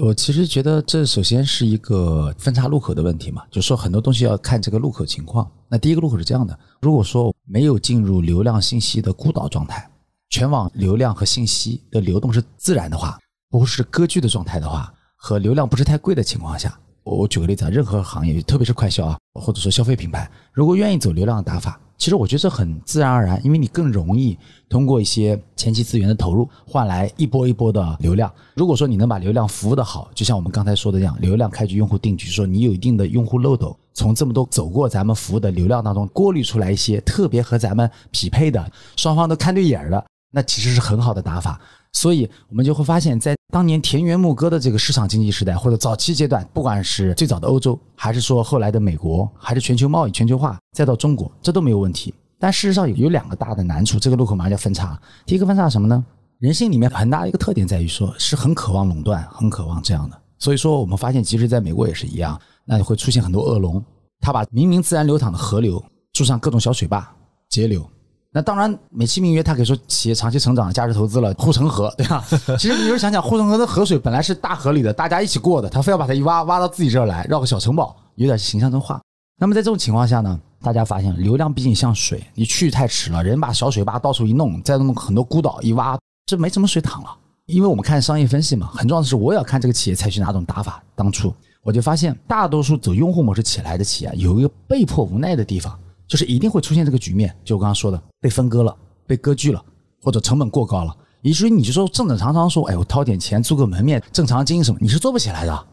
[0.01, 5.51] 我其实觉得这首先是一个分叉路口的问题嘛，就说很多东西要看这个路口情况。
[5.69, 9.91] 那第一个路口是这样的：如果说没有进入流量信息的孤岛状态，
[10.31, 13.19] 全网流量和信息的流动是自然的话，
[13.51, 21.79] 不是割据的状态的话，和流量不是太贵的情况下，我举个例子啊，任何行业，特别是快销啊，或者说消费品牌，如果愿意走流量的打法。
[21.99, 24.39] 其实我觉得这很自然而然，因为你更容易
[24.71, 28.33] 通过一些前期资源的投入换来一波一波的流量。
[28.55, 41.61] 如果说你能把流量服务的好，就像我们刚才说的这样，流量开局、用户定局，说你有一定的用户漏斗，从这么多走过咱们服务的流量当中过滤出来一些特别和咱们匹配的，双方都看对眼儿的，那其实是很好的打法。
[41.93, 52.15] 所以我们就会发现，在当年田园牧歌的这个市场经济时代，或者早期阶段，不管是最早的欧洲，还是说后来的美国，还是全球贸易全球化，再到中国，这都没有问题。
[52.39, 54.99] 但事实上有两个大的难处，这个路口马上要分叉。
[55.27, 56.05] 第一个分叉什么呢？
[56.39, 60.19] 人性里面很大的一个特点在于说，是很渴望垄断，很渴望这样的。
[60.39, 63.85] 所以说，我们发现，即使在美国也是一样，那会出现很多恶龙，
[64.21, 67.07] 他把明明自然流淌的河流筑上各种小水坝、
[67.51, 67.87] 截流，
[68.33, 72.25] 那当然，美其名曰它可以说企业长期成长、价值投资了，护城河，对吧？
[72.57, 79.01] 其实你就想想，护城河的河水本来是大河里的，大家一起过的，他非要把它一挖，挖到自己这儿来，绕个小城堡，有点形象真话。
[79.37, 87.09] 那么在这种情况下呢，大家发现流量毕竟像水，你去太迟了，人把小水坝到处一弄，再弄很多孤岛一挖，这没什么水淌了。
[87.47, 90.81] 因为我们看商业分析嘛，很重要的是我也要看这个企业采取哪种打法。
[90.95, 95.77] 当初我就发现，大多数走用户模式起来的企业，有一个被迫无奈的地方，
[96.11, 98.77] 就是一定会出现这个局面，就我刚刚说的被分割了。
[99.07, 99.61] 被割据了，
[100.01, 105.67] 或者成本过高了，以至于你就说正正常常说，哎，我掏点钱租个门面，正常经营什么，你是做不起来的。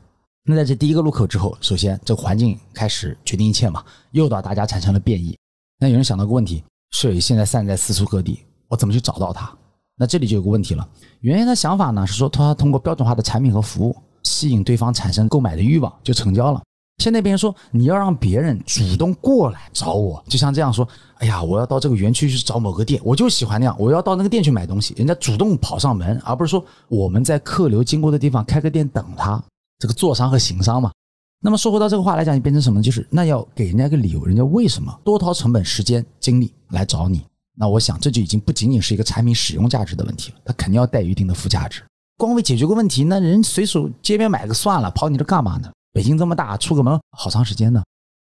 [0.43, 5.37] 那在这第一个路口之后，首先这环境开始决定一切嘛，诱导大家产生了变异。
[5.79, 9.55] 那有人想到个问题，水现在散在四处各地，我怎么去找到它？
[9.95, 10.89] 那这里就有个问题了。
[11.19, 16.59] 原先的想法呢是说，他通过标准化的产品和服务吸引对方产生购买的欲望，就成交了。
[17.03, 20.87] 现在别人说你要让别人主动过来找我，就像这样说
[21.19, 29.41] ：“哎呀，我要到这个园区去找某个店，我就喜欢那样，我要到那个店去买东西。”人家主动跑上门，而不是说我们在客流经过的地方开个店等他。
[29.77, 30.91] 这个做商和行商嘛。
[31.39, 32.81] 那么说回到这个话来讲，你变成什么？
[32.81, 37.23] 就是那要给人家个理由，人家为什么多掏成本、时间、精力来找你？
[37.55, 41.83] 那我想这就已经不仅仅是一个产品使用价值的问题了，它肯定要带一定的附加值。
[42.17, 45.71] 光为解决个问题，那人随手街边买个算了，跑你这干嘛呢？
[45.97, 47.83] 北京这么大，出个门好长时间呢，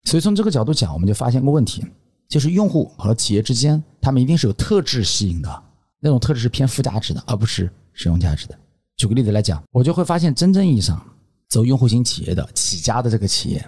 [0.05, 1.85] 所以从这个角度讲，我们就发现个问题，
[2.27, 5.63] 就是用户和企业之间，他们一定是有特质吸引的，
[6.01, 8.59] 那种特质是偏附加值的，而不是使用价值的。
[8.97, 10.99] 举个例子来讲，我就会发现，真正意义上
[11.51, 13.63] 走用户型企业的起家的这个企业，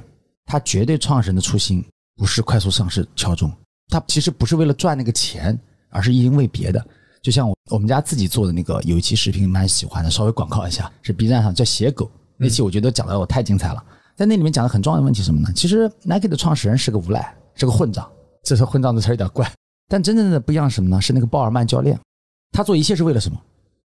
[0.46, 1.84] 它绝对创始人的初心
[2.16, 3.52] 不是快速上市敲钟，
[3.88, 5.60] 他其实不是为了赚那个钱，
[5.90, 6.82] 而是因为别的。
[7.22, 12.10] 就像我我们家自己做的那个有一期视频，蛮喜欢的，稍微广告一下，是 B 站上叫写狗。
[12.42, 13.84] 那期我觉得讲的我太精彩了，
[14.16, 15.52] 在那里面讲的很重要的问题是什么呢？
[15.54, 18.10] 其实 Nike 的创始人是个无赖，是个混账。
[18.42, 19.52] 这是混账的词有点怪，
[19.86, 20.98] 但真正的不一样是什么呢？
[20.98, 22.00] 是那个鲍尔曼教练，
[22.50, 23.38] 他做一切是为了什么？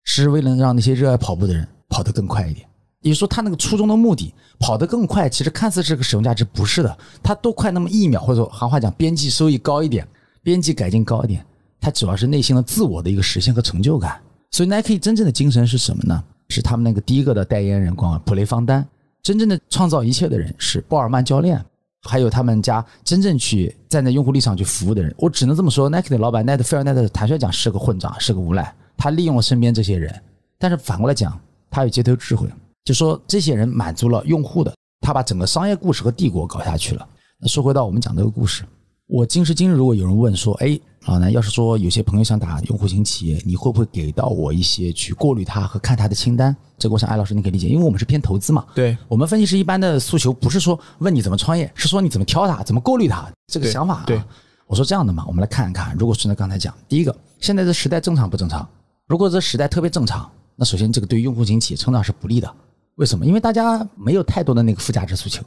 [0.04, 2.68] 是为了让那些热爱跑步的人跑得更快一点。
[3.02, 6.98] 也就是说，他那个初衷的目的，跑得更快，其实看似是个使用价值，不是的。
[7.24, 10.08] 他多快那么一秒，或者说行话讲，边际收益高一点，
[10.44, 11.44] 边际改进高一点，
[11.82, 14.22] 他主要是内心的自我的一个实现和成就感。
[14.52, 16.24] 所以 Nike 真正的精神是什么呢？
[16.50, 18.88] 是他们那个第一个的代言人，光普雷方丹。
[19.22, 21.64] 真正的创造一切的人是鲍尔曼教练，
[22.02, 25.14] 还有他们家真正去站在用户立场去服务的人。
[25.18, 28.76] 我只能这么说，Nike 的老板奈德菲尔奈德坦率讲是个混账，是个无赖。
[28.98, 30.14] 他利用了身边这些人，
[30.60, 32.48] 但是反过来讲，他有街头智慧，
[32.84, 37.08] 就说这些人满足了用户的，他把整个商业故事和帝国搞下去了。
[37.40, 38.64] 那说回到我们讲这个故事。
[39.08, 46.56] 我今时今日，如果有人问说，哎，老南，要是说有些朋友想打用户型企业，你会不会给到我一些去过滤它和看它的清单？
[46.78, 48.66] 这个我想艾老师你可以理解，因为我们是偏投资嘛。
[48.74, 54.04] 对我们分析师一般的诉求不是说问你怎么创业，是说你怎么挑它，怎么过滤它这个想法。
[54.06, 54.22] 对，
[54.66, 58.68] 我说这样的嘛，我们来看一看，如果顺着刚才讲，第一个，现在这时代正常不正常？
[59.06, 62.50] 如果这时代特别正常，那首先这个对用户型企业成长是不利的。
[62.96, 63.26] 为什么？
[63.26, 65.44] 因为大家没有太多的那个附加值诉求。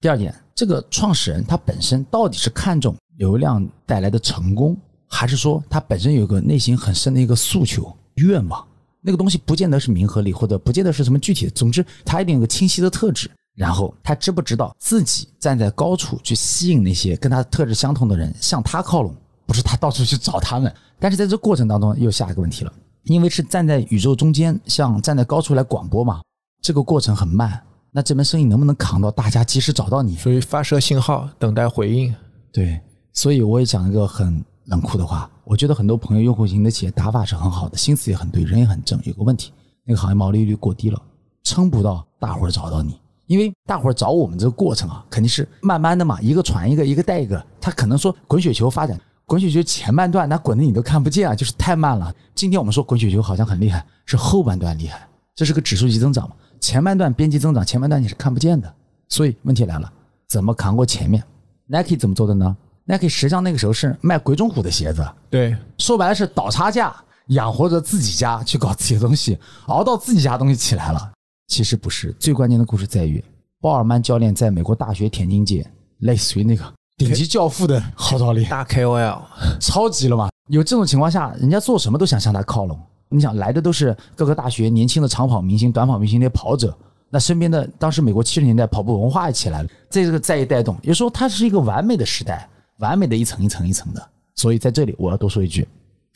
[0.00, 4.76] 第二点，这个创始人他本身到底是看重流量带来的成功，
[5.10, 8.66] 还是说他本身有个内心很深的一个诉求愿望？
[9.02, 11.50] 那个东西不见得是名和利，或者不见得是什么具体的。
[11.50, 13.30] 总之，他一定有个清晰的特质。
[13.56, 20.72] 然后他知不知道自己站在高处去吸引那些跟他特质相同的人向他靠拢，不是他到处去找他们。
[20.98, 22.72] 但是在这过程当中又下一个问题了，
[23.04, 26.22] 因为是站在宇宙中间，像站在高处来广播嘛，
[26.62, 27.60] 这个过程很慢。
[27.90, 30.14] 那这门生意能不能扛到大家及时找到你？
[30.16, 32.14] 所以发射信号，等待回应。
[32.52, 32.80] 对，
[33.12, 35.30] 所以我也讲一个很冷酷的话。
[35.44, 39.00] 我觉得很多朋友用户型的企业打法是很好的，心思也很对，人也很正。
[39.04, 39.52] 有个问题，
[39.84, 41.02] 那个行业毛利率过低了，
[41.42, 42.98] 撑不到大伙儿找到你。
[43.26, 47.44] 因为大伙儿找我们这个过程啊，肯定是慢慢的嘛，一个传一个，一个带一个。
[47.60, 52.12] 他可能说滚雪球发展，滚雪球前半段那滚的你都看不见啊，就是太慢了。
[52.34, 56.34] 今天我们说滚雪球好像很厉害，是后半段厉害，这是个指数级增长嘛。
[56.60, 58.72] 前半段边际增长，前半段你是看不见的，
[59.08, 59.92] 所以问题来了，
[60.28, 61.22] 怎么扛过前面
[61.66, 62.56] ？Nike 怎么做的呢
[62.90, 66.94] ？Nike 实际上那个时候是卖鬼冢虎的鞋子，对，说白了是倒差价
[67.28, 71.12] 养活着自己家去搞自己的东西，熬到自己家东西起来了。
[71.46, 73.22] 其实不是，最关键的故事在于，
[73.60, 75.64] 鲍尔曼教练在美国大学田径界
[75.98, 76.64] 类似于那个
[76.96, 79.20] 顶级教父的号召力，大 KOL，
[79.60, 80.28] 超级了嘛？
[80.48, 82.78] 有这种情况下，人家做什么都想向他靠拢。
[83.08, 86.76] 你想来的都是各个大学年轻的长跑明星、短跑明星那些跑者，
[87.08, 92.48] 那身边的当时美国七十年代跑步文化也起来了，这个再一带动，有时候它是一个完美的时代，
[92.80, 94.10] 完美的一层一层一层的。
[94.34, 95.66] 所以在这里我要多说一句，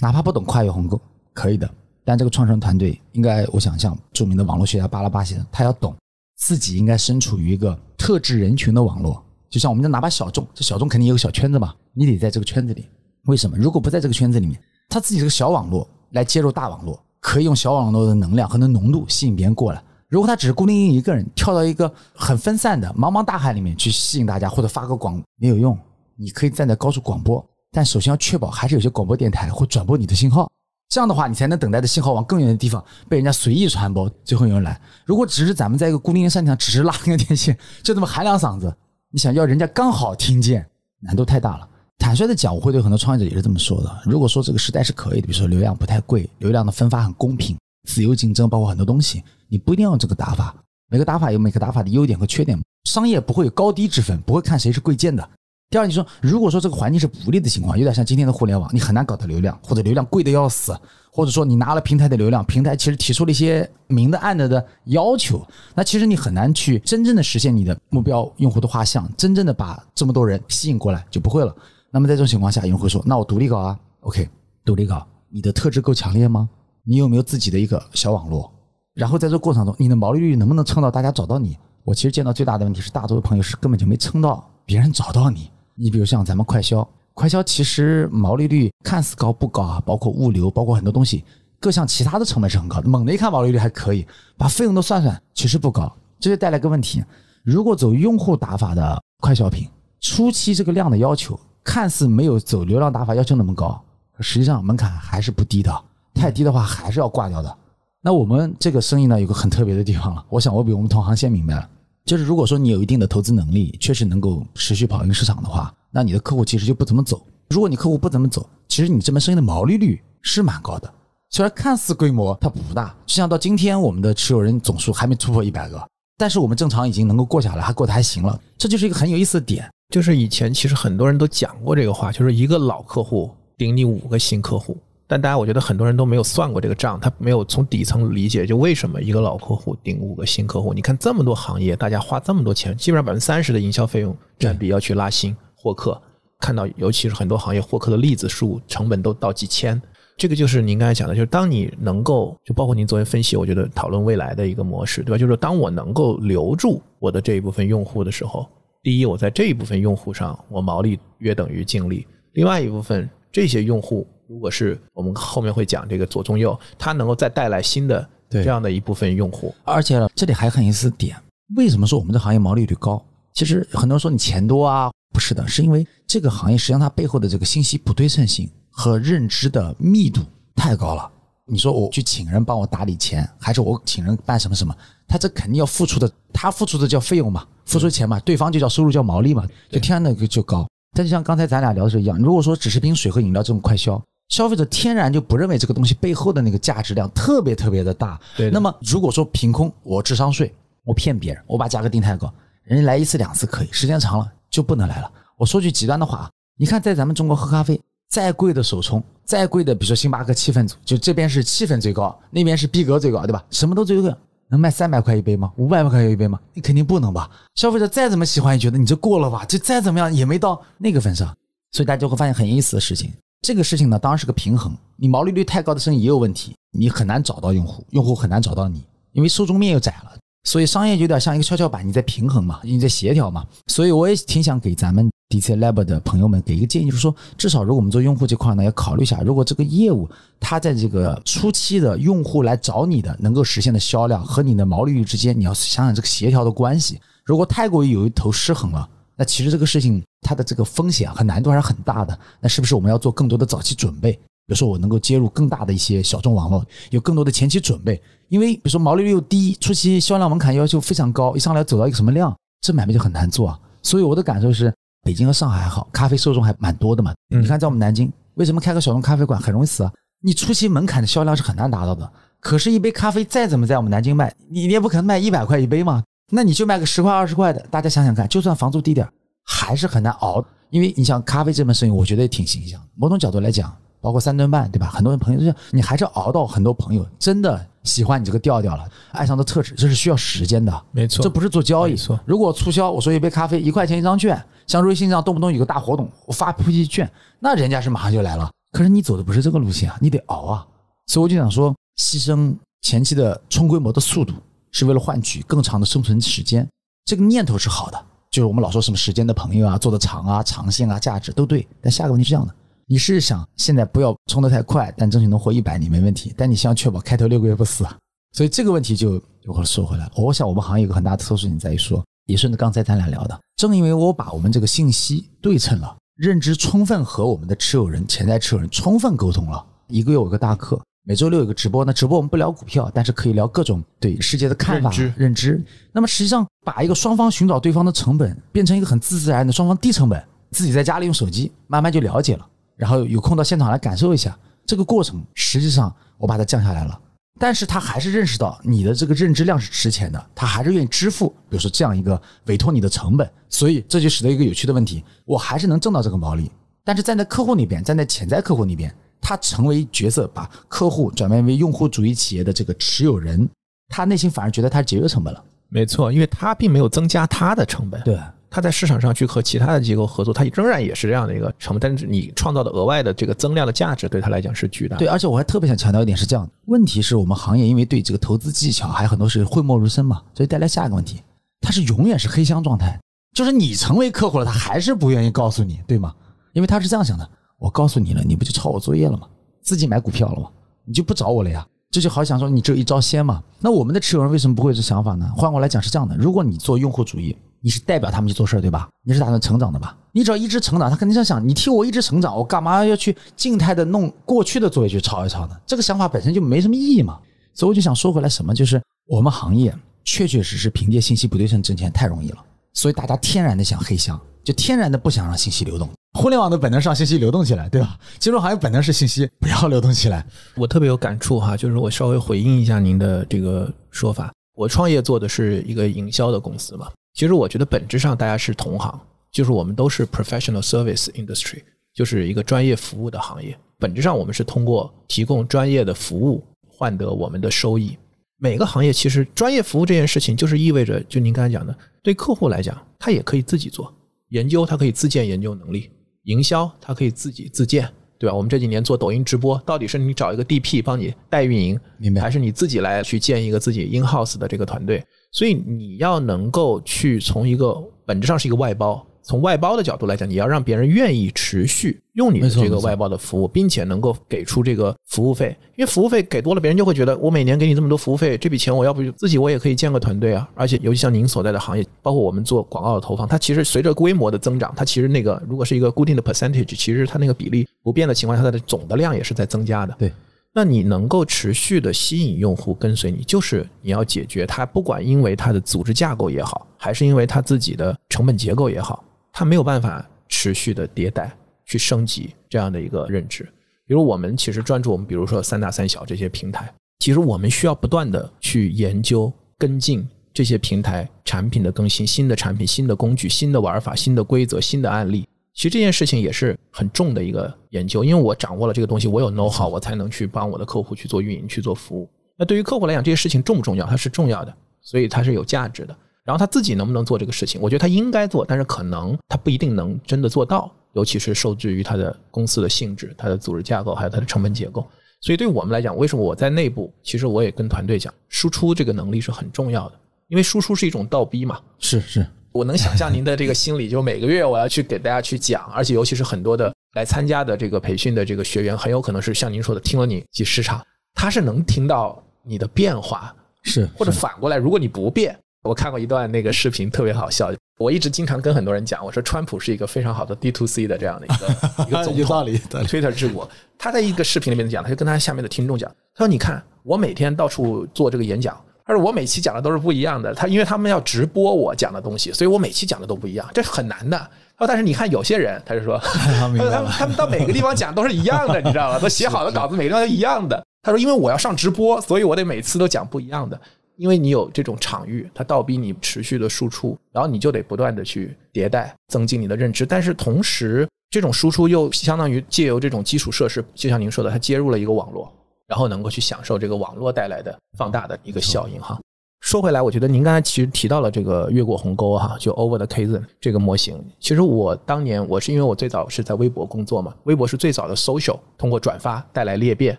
[0.01, 1.01] 哪怕不懂跨越鸿沟，
[1.33, 1.71] 可以的，
[2.05, 5.95] 但这个创始人团队应该，我想像著名的网络学家巴拉巴先生，他要懂
[6.37, 12.89] 自己应该身处于一个特质人群的网络，就像我们的哪怕小众，这小众肯定有个小圈子嘛，你得在这个圈子里。
[13.27, 13.57] 为什么？
[13.57, 19.83] 如果不在这个圈子里面，他自己是个小网络来接入大网络，可以用小网络的能量和那浓度吸引别人过来。
[20.09, 25.77] 如果他只是孤零零一个人跳到一个很分散的茫茫大海里面去吸引大家，或者发个广没有用。
[26.17, 30.51] 你可以站在高处广播，但首先要确保还是有些广播电台会转播你的信号。
[30.89, 34.81] 这样的话，你才能等待的信号往更远的地方被人家随意传播，最后有人来。
[35.05, 38.73] 如果只是咱们在一个孤零零山顶上，只是拉那个电线，就这么喊两嗓子，
[39.11, 40.65] 你想要人家刚好听见，
[41.01, 41.69] 难度太大了。
[41.99, 44.03] 坦率的讲，我会对很多创业者也是这么说的。
[44.05, 47.57] 如果说这个时代是可以的，比如说流量不太贵，流量的分发很公平，
[47.89, 50.55] 自由竞争，包括很多东西，你不一定要这个打法。
[50.91, 55.29] 每个打法有每个打法的优点和缺点，商业不会有高低之分，不会看谁是贵贱的。
[55.75, 60.73] 第二，你说如果说这个环境是不利的情况，有点像今天的互联网，你很难搞到流量，或者流量贵的要死，
[61.11, 71.53] 或者说你拿了平台的流量，平台其实提出了一些明的暗的的要求，那其实你很难去真正的实现你的目标用户的画像，真正的把这么多人吸引过来就不会了。
[71.91, 74.29] 那么在这种情况下，有人会说：“那我独立搞啊，OK，
[74.65, 76.49] 独立搞，你的特质够强烈吗？
[76.85, 78.49] 你有没有自己的一个小网络？
[78.95, 81.59] 然后在这过程中，你的毛利率能不能撑到大家找到你？
[81.83, 89.83] 我其实见到最大的问题是，大多的朋友是根本就没撑到别人找到你。”你比如像咱们快销，快销其实毛利率看似高不高啊？
[89.85, 91.25] 包括物流，包括很多东西，
[91.61, 92.89] 各项其他的成本是很高的。
[92.89, 94.07] 猛的一看毛利率还可以，
[94.37, 95.93] 把费用都算算，其实不高。
[96.21, 97.05] 这就带来个问题：
[97.43, 99.69] 如果走用户打法的快消品，
[100.01, 103.83] 初期这个量的要求看似没有走流量打法要求那么高，
[104.21, 105.85] 实际上门槛还是不低的。
[106.15, 107.57] 太低的话还是要挂掉的。
[108.01, 110.25] 那我们这个生意呢，有个很特别的地方了。
[110.29, 111.69] 我想我比我们同行先明白了。
[112.05, 117.27] 就是如果说你有一定的投资能力，确实能够持续跑赢市场的话，那你的客户其实就不怎么走。
[117.49, 120.93] 如果你客户不怎么走，其实你这门生意的毛利率是蛮高的。
[121.31, 125.83] 虽然看似规模它不大，就像到今天我们的持有人总数还没突破一百个，
[126.19, 128.39] 但是我们正常已经能够过下来，还过得还行了。
[128.59, 129.67] 这就是一个很有意思的点。
[129.89, 134.77] 就是以前其实很多人都讲过这个话，就是一个老客户顶你五个新客户。
[135.15, 140.75] 但大家，我觉得很多人都没有算过这个账，他没有从底层理解，就为什么一个老客户顶五个新客户？
[140.75, 146.03] 你看这么多行业，大家花这么多钱，基本上百分之三十的营销费用占比要去拉新获客，
[146.41, 149.81] 看到尤其是很多行业获客的例子数成本都到几千，
[150.17, 155.17] 这个就是您刚才讲的，就是当你能够，就包括您昨天分析，我觉得讨论未来的一个模式，对吧？
[155.17, 158.45] 就是当我能够留住我的这一部分用户的时候，
[158.83, 164.05] 第一，我在这一部分用户上，我毛利约等于净利；另外一部分这些用户。
[164.29, 171.17] 如果是我们后面会讲这个左中右，它能够再带来新的这样的一部分用户，而且这里还很有意思点，
[171.57, 173.03] 为什么说我们的行业毛利率高？
[173.35, 180.23] 其实很多人说你钱多啊，不是的，是因为这个行业实际上它背后的这个信息不对称性和认知的密度
[180.55, 181.11] 太高了。
[181.47, 184.75] 你说我去请人帮我打理钱，还是我请人办什么什么？
[185.07, 190.67] 他这肯定要付出的，他付出的叫费用嘛，付出钱嘛，对方就叫收入叫毛利嘛，就天然的就高。
[190.97, 194.01] 但就像刚才咱俩聊的时候一样，如果说只是瓶水和饮料这种快销。
[194.35, 198.21] 消费者天然就不认为这个东西背后的那个价值量特别特别的大。
[198.37, 198.51] 对。
[198.51, 205.09] 那么如果说凭空我智商税，我骗别人，我把价格定太高，人家来一次两次可以，时间长了就不能来了。
[205.37, 213.41] 我说句极端的话啊，你看在咱们中国喝咖啡，再贵的手冲，再贵的，比如说星巴克气氛组，就这边是气氛最高，那边是逼格最高，对吧？
[213.51, 214.13] 什么都最贵，
[214.49, 215.53] 能卖三百块一杯吗？
[215.59, 216.41] 五百块一杯吗？
[216.55, 217.31] 你肯定不能吧？
[217.55, 219.45] 消费者再怎么喜欢，也觉得你这过了吧？
[219.45, 221.33] 就再怎么样也没到那个份上，
[221.71, 223.13] 所以大家就会发现很有意思的事情。
[223.45, 224.75] 这个事情呢，当然是个平衡。
[224.97, 230.13] 你毛利率太高的生意也有问题，你很难找到用户，用户很难找到你，因为受众面又窄了。
[230.45, 233.45] 所以商业有点像一个跷跷板，你在平衡嘛，你在协调嘛。
[233.67, 240.09] 所以我也挺想给咱们 DC Lab 的朋友们给一个建议，就是说，至少如果我们做用户这块呢，要考虑一下，如果这个业务
[240.41, 246.99] 它在这个初期的用户来找你的能够实现的销量和你的毛利率之间，你要想想这个协调的关系。
[247.27, 248.89] 如果太过于有一头失衡了。
[249.17, 252.19] 那其实这个事情它的这个风险和难度还是很大的。
[252.41, 254.13] 那是不是我们要做更多的早期准备？
[254.47, 258.01] 比如说我能够接入更大的一些小众网络，有更多的前期准备。
[258.29, 263.59] 因为比如说毛利率又低，初期销量门槛要求非常高，一上来走到一个什么量，这买卖就很难做啊。
[263.83, 267.15] 所以我的感受是，北京和上海还好，咖啡受众还蛮多的嘛。
[267.29, 269.93] 你看在我们南京，为什么开个小众咖啡馆很容易死啊？
[270.21, 272.11] 你初期门槛的销量是很难达到的。
[272.41, 276.03] 可是，一杯咖啡再怎么在我们南京卖，你你也不可能卖一百块一杯嘛。
[276.31, 279.09] 那你就卖个十块二十块的，大家想想看，就算房租低点
[279.43, 280.45] 还是很难熬。
[280.71, 282.81] 因为你像咖啡这门生意，我觉得也挺形象。
[282.97, 284.89] 某种角度来讲，包括三顿半，对吧？
[284.89, 290.85] 很多人朋友就是你还是熬到很多朋友真的喜欢你这个调调了，爱上的特质，这是需要时间的。
[290.91, 291.93] 没错，这不是做交易。
[291.93, 297.09] 没错，如果促销，我说一杯咖啡一块钱一张券，像瑞幸这样动不动有个大活动，我发普及券，
[297.39, 298.51] 那人家是马上就来了。
[298.73, 300.67] 可是你走的不是这个路线啊，你得熬啊。
[301.07, 304.33] 所以我就想说，牺牲前期的冲规模的速度。
[304.75, 306.69] 是为了换取更长的生存时间，
[307.07, 308.07] 这个念头是好的。
[308.29, 311.65] 就是我们老说什么时间的朋友啊，做的长啊、长线啊、价值都对。
[311.81, 312.53] 但下个问题是这样的：
[312.87, 317.97] 你是想现在不要冲得太快，但争取能活一百年没问题，但你希望确保开头六个月不死啊。
[318.33, 330.83] 所以这个问题就我说回来，我想我们行业有个很大的特殊性在于说，也顺着刚才咱俩聊的，正因为我把我们这个信息对称了，认知充分和我们的持有人、潜在持有人充分沟通了，一个月有个大课。
[331.07, 335.65] 每周六有个直播，那直播我们不聊股票，但是可以聊各种对世界的看法、认知认知。
[335.93, 344.35] 那么实际上，把一个双方寻找对方的成本变成一个很自自然的双方低成本，自己在家里用手机慢慢就了解了，然后有空到现场来感受一下
[344.65, 345.23] 这个过程。
[345.35, 346.99] 实际上我把它降下来了，
[347.39, 353.31] 但是他还是认识到你的这个认知量是值钱的，他还是愿意支付，比如说这样一个委托你的成本。
[353.51, 356.51] 所以这就使得一个有趣的问题，我还是能挣到这个毛利，
[356.83, 358.91] 但是站在客户那边，站在潜在客户那边。
[359.27, 363.49] 他成为角色，把客户转变为用户主义企业的这个持有人，
[363.89, 365.43] 他内心反而觉得他节约成本了。
[365.71, 368.21] 没错，因为他并没有增加他的成本，对，
[368.51, 374.99] 他在市场上去和其他的机构合作，他仍然也是这样的一个成本，但是你创造的额外的这个增量的价值对他来讲是巨大的。
[374.99, 381.23] 对，而且我还特别想强调一点是这样的：问题是我们行业因为对这个投资技巧还有很多是讳莫如深嘛，所以带来下一个问题，
[381.63, 383.01] 它是永远是黑箱状态，
[383.35, 386.15] 就是你成为客户了，他还是不愿意告诉你，对吗？
[386.53, 387.29] 因为他是这样想的：
[387.65, 389.27] 我告诉你了，你不就抄我作业了吗？
[389.63, 390.51] 自己买股票了吗？
[390.85, 391.67] 你就不找我了呀？
[391.91, 393.43] 这就好想说你只有一招鲜嘛？
[393.59, 395.27] 那我们的持有人为什么不会有这想法呢？
[395.35, 398.91] 换过来讲是这样的：如果你做用户主义，你是代表他们去做事儿，对吧？
[399.03, 399.97] 你是打算成长的吧？
[400.13, 405.57] 你只要一直成长，他肯定想想，你替我一直成长，我干嘛要去静态的弄过去的作业去抄一抄呢？
[405.65, 407.19] 这个想法本身就没什么意义嘛。
[407.55, 412.45] 所以我就想说回来，什么就是我们行业确确实实凭借信息不对称挣钱太容易了，
[412.75, 415.89] 所以大家天然的想黑箱，就天然的不想让信息流动。
[416.19, 417.99] 互联网的本能是让信息流动起来，对吧？
[418.21, 420.25] 金融行业本能是信息不要流动起来。
[420.55, 424.33] 我特别有感触哈，就是我稍微回应一下您的这个说法。
[424.55, 429.01] 我创业做的是一个营销的公司嘛，其实我觉得本质上大家是同行，
[429.33, 431.61] 就是我们都是 professional service industry，
[431.93, 433.59] 就是一个专业服务的行业。
[433.81, 437.99] 本质上我们是通过提供专业的服务换得我们的收益。
[438.39, 443.93] 每个行业其实专业服务这件事情，就是意味着，就您刚才讲的，对客户来讲，他也可以自己做
[444.35, 445.89] 研究，它可以自建研究能力。
[446.25, 448.35] 营销它可以自己自建，对吧？
[448.35, 452.21] 我们这几年做抖音直播，到底是你找一个 DP 帮你代运营，明白？
[452.21, 455.05] 还是你自己来去建一个自己 in house 的这个团队？
[455.31, 459.07] 所以你要能够去从一个本质上是一个外包。
[459.25, 470.47] 从外包的角度来讲，你要让别人愿意持续用你的这个外包的服务，并且能够给出这个服务费，因为服务费给多了，别人就会觉得我每年给你这么多服务费，这笔钱我要不自己我也可以建个团队啊。
[470.55, 479.97] 而且尤其像您所在的行业，包括我们做广告的投放，它其实随着规模的增长，它其实那个如果是一个固定的 percentage，其实它那个比例不变的情况下，它的总的量也是在增加的。
[479.99, 480.13] 对。
[480.57, 489.03] 那你能够持续的吸引用户跟随你，就是你要解决它，不管因为它的组织架构也好，还是因为它自己的成本结构也好。
[489.37, 493.43] 它没有办法持续的迭代去升级这样的一个认知。
[493.85, 505.27] 比如我们其实专注我们，比如说三大三小这些平台，其实我们需要不断的去研究跟进这些平台产品的更新、新的产品、新的工具、新的玩法、新的规则、新的案例。
[505.53, 512.09] 其实这件事情也是很重的一个研究，因为我掌握了这个东西，我有 know how，我才能去帮我的客户去做运营、去做服务。
[512.37, 513.85] 那对于客户来讲，这些事情重不重要？
[513.85, 515.97] 它是重要的，所以它是有价值的。
[516.25, 517.61] 然后他自己能不能做这个事情？
[517.61, 524.87] 我觉得他应该做，但是可能他不一定能真的做到，尤其是受制于他的公司的性质、他的组织架构还有他的成本结构。
[525.21, 529.95] 所以对我们来讲，为什么我在内部，其实我也跟团队讲，输出这个能力是很重要的，
[530.29, 531.61] 因为输出是一种倒逼嘛。
[531.79, 540.83] 是是，我能想象您的这个心理，就每个月我要去给大家去讲，而且尤其是很多的来参加的这个培训的这个学员，很有可能是像您说的，听了你几十场，
[541.15, 545.39] 他是能听到你的变化，是或者反过来，如果你不变。
[545.65, 547.51] 我看过一段那个视频，特别好笑。
[547.79, 551.47] 我一直经常跟很多人讲，我说川普是一个非常好的 D to C 的这样的一个
[551.89, 552.47] 一个总统。
[552.87, 553.49] ，Twitter 治国。
[553.79, 560.35] 他在一个视频里面讲，他就跟他下面的听众讲，他说：“你看，我每天到处做这个演讲，他说我每期讲的都是不一样的。
[560.35, 564.19] 他因为他们要直播我讲的东西，所以我每期讲的都不一样，这很难的。
[564.57, 565.99] 他说，但是你看有些人，他就说，
[566.39, 566.61] 他们
[566.91, 568.99] 他们到每个地方讲都是一样的，你知道吧？
[569.01, 570.63] 都写好的稿子，每个地方都一样的。
[570.83, 573.59] 他说，因为我要上直播，所以我得每次都讲不一样的。”
[573.97, 579.87] 因为你有这种场域，它倒逼你持续的输出，然后你就得不断的去迭代，增进你的认知。
[579.87, 585.33] 但是同时，这种输出又相当于借由这种基础设施，就像您说的，它接入了一个网络，
[585.67, 588.99] 然后能够去享受这个网络带来的放大的一个效应哈。
[589.41, 594.03] 说回来，我觉得您刚才其实提到了这个越过鸿沟哈，就 Over the Chasm 这个模型。
[594.19, 599.97] 其实我当年我是因为我最早是在微博工作嘛，微博是最早的 social，通过转发带来裂变。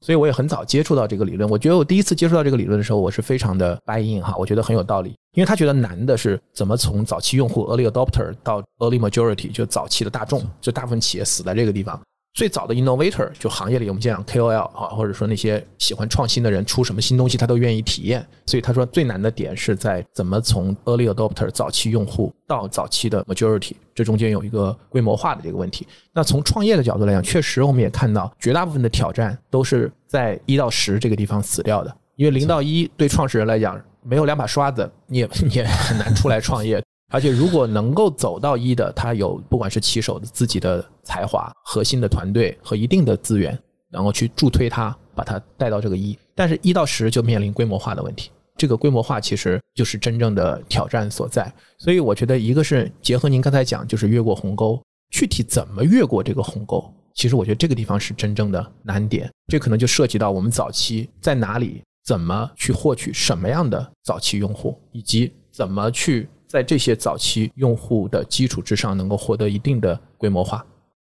[0.00, 1.48] 所以我也很早接触到这个理论。
[1.48, 5.14] 我觉得我第一次接触到这个理论的时候，我是非常的 buy in 哈，我觉得很有道理。
[5.34, 12.00] 因为他觉得难的是怎么从早期用户 early adopter 到 early majority，就早期的大众，就大部分企业死在这个地方，
[12.38, 18.24] 最早的 innovator 就行业里我们讲 KOL 啊，或者说那些喜欢创新的人，出什么新东西他都愿意体验。
[18.46, 25.84] 所以他说最难的点是在怎么从 early adopter 早期用户到早期的 majority，这中间有一个规模化的这个问题。
[26.12, 36.80] 那从创业的角度来讲，确实我们也看到绝大部分的挑战都是在一到十这个地方死掉的，因为零到一对创始人来讲没有两把刷子，你也 你也很难出来创业。
[37.10, 43.58] 而且，如果能够走到一的，他有不管是骑手的自己的才华、核心的团队和一定的资源，
[43.90, 46.16] 然后去助推他，把他带到这个一。
[46.34, 48.30] 但是，一到十就面临规模化的问题。
[48.58, 51.50] 这个规模化其实就是真正的挑战所在。
[51.78, 54.78] 所以，我觉得一个是结合您刚才讲，就是越过鸿沟，
[55.08, 59.30] 具体怎么越过这个鸿沟，其实我觉得这个地方是真正的难点。
[59.46, 66.28] 这可能就涉及到我们早期在哪里，怎么去获取什么样的早期用户，以及怎么去。
[66.48, 70.58] 在这些早期用户的基础之上，能够获得一定的规模化。《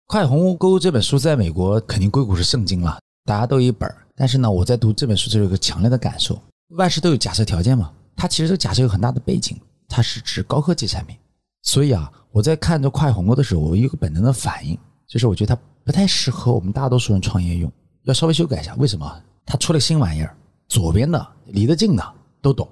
[0.06, 3.90] 快鸿沟》这本书在美国肯定硅谷是圣经了，大家都一本。
[4.14, 6.38] 但是呢，我在读这本书就有一个强烈的感受：
[6.76, 7.90] 万事都有假设条件嘛。
[8.14, 11.16] 它其实这个假设有很大的背景，它是指高科技产品。
[11.62, 17.72] 所以啊，我在看这《快鸿沟》的时候，我有一个本能的反应，就是我觉得它不太适合我们大多数人创业用，
[18.02, 18.74] 要稍微修改一下。
[18.74, 19.22] 为什么？
[19.46, 20.36] 它出了新玩意儿，
[20.68, 22.68] 左边的离得近的都懂。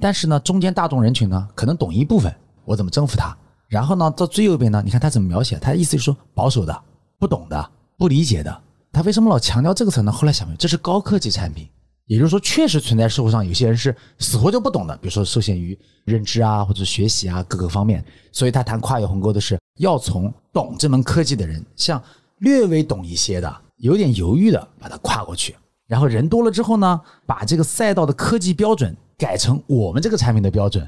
[0.00, 2.34] 但是呢，中间大众人群呢，可能懂一部分，
[2.64, 3.36] 我怎么征服他？
[3.68, 5.58] 然后呢，到最右边呢，你看他怎么描写？
[5.58, 6.82] 他的意思就是说，保守的、
[7.18, 8.62] 不懂的、不理解的。
[8.92, 10.12] 他为什么老强调这个词呢？
[10.12, 11.66] 后来想，这是高科技产品，
[12.06, 18.04] 也就是说，确实存在社会上有些人是死活就不懂的，比如说受限于认知啊，或者学习啊各个方面。
[18.32, 22.02] 所以他谈跨越鸿沟的是，要从懂这门科技的人，像
[22.38, 25.56] 略微懂一些的、有点犹豫的，把它跨过去。
[25.86, 28.94] 然后人多了之后呢，把这个赛道的科技标准。
[29.22, 30.86] 改成我们这个产品的标准。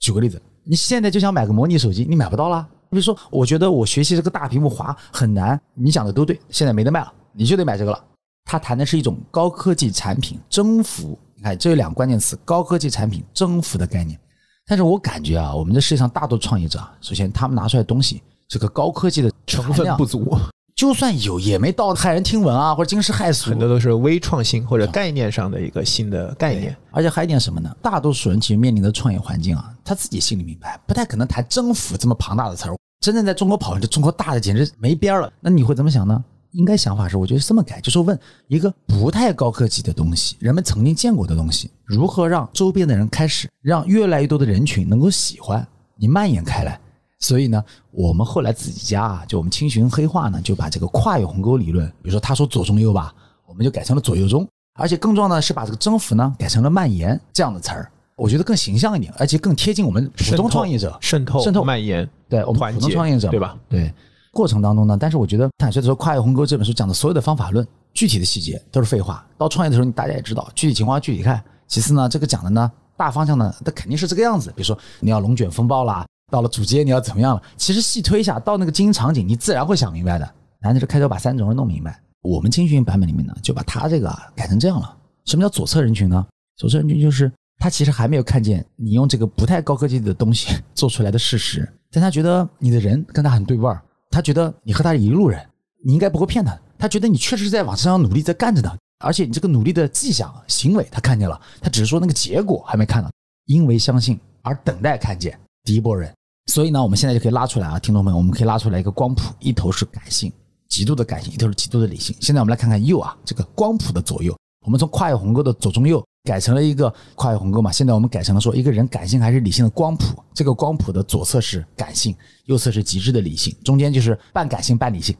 [0.00, 2.66] 举个例子，你现在就想买个模拟手机，你买不到了。
[2.90, 8.04] 比如说，我觉得我学习这个大屏幕滑很难，你讲的都对，现在没得卖了，你就得买这个了。
[8.44, 14.18] 他谈的是一种高科技产品征服，你看这有两个关键词：高科技产品征服的概念。
[14.66, 20.36] 但是我感觉啊，我们这世界上大多创业者啊，首先他们拿出来的东西，这个高科技的成分不足。
[20.76, 23.48] 就算有，也没到骇人听闻啊，或者惊世骇俗。
[23.48, 26.76] 很多都是微创新或者概念上的一个新的概念。
[26.90, 27.74] 而且还有一点什么呢？
[27.80, 32.76] 大多数人其实面临的创业环境啊，他自己心里明白，不太可能谈征服这么庞大的词儿。
[33.00, 35.32] 真正在中国跑，这中国大的简直没边儿了。
[35.40, 36.22] 那你会怎么想呢？
[36.50, 45.66] 应该想法是，我觉得这么改，就是问一个不太高科技的东西，人们曾经见过的东西，如何让周边的人开始，让越来越多的人群能够喜欢
[45.96, 46.78] 你，蔓延开来。
[47.18, 53.14] 所以呢，我们后来自己家啊，就我们青寻黑化呢，就把这个跨越鸿沟理论，比如说他说左中右吧，
[53.46, 54.46] 我们就改成了左右中，
[54.78, 63.56] 而且更重要的是把这个征服呢改成了蔓延这样的词儿，我觉得更形象一点，而且更贴近我们普通创业者渗透渗透蔓延，对我们普通创业者对吧？
[63.68, 63.92] 对，
[64.32, 69.26] 过程当中呢，但是我觉得坦率的说，跨越鸿沟这本书讲的所有的方法论，具体的细节都是废话。
[69.38, 71.42] 到创业的时候，你大家也知道，具体情况具体看。
[71.66, 76.04] 其次呢，这个讲的呢，大方向呢，它肯定是这个样子，比如说你要龙卷风暴啦。
[76.30, 77.42] 到了主街你要怎么样了？
[77.56, 80.28] 其实细推一下，到那个经营场景，你自然会想明白的。
[80.58, 82.00] 然后就是开头把三种人弄明白。
[82.22, 84.96] 我们青训版本里面呢，就把他这个改成这样了。
[85.24, 86.26] 什么叫左侧人群呢？
[86.56, 95.40] 左侧人群就是他其实还没有看见你用这个不太高科技的东西做出来的事实，但他觉得你的人跟他很对味儿，他觉得你和他是一路人，
[95.84, 96.58] 你应该不会骗他。
[96.78, 103.10] 他觉得你确实是在往身上努力在干着的，而且你这个努力的迹象行为他看见了，他只是说那个结果还没看到。
[103.44, 105.38] 因为相信而等待看见。
[105.62, 106.12] 第一波人，
[106.46, 110.32] 所以呢，我们现在就可以拉出来啊，听众朋友，我们可以拉出来一个光谱，一头是感性，
[110.68, 112.16] 极度的感性，一头是极度的理性。
[112.20, 117.72] 现在我们来看看右啊，这个光谱的左右，我们从跨越鸿沟的左中右改成了一个跨越鸿沟嘛。
[117.72, 125.16] 现在我们改成了说一个人感性还是理性的光谱，这个光谱的左侧是感性，右侧是极致的理性，中间就是半感性半理性。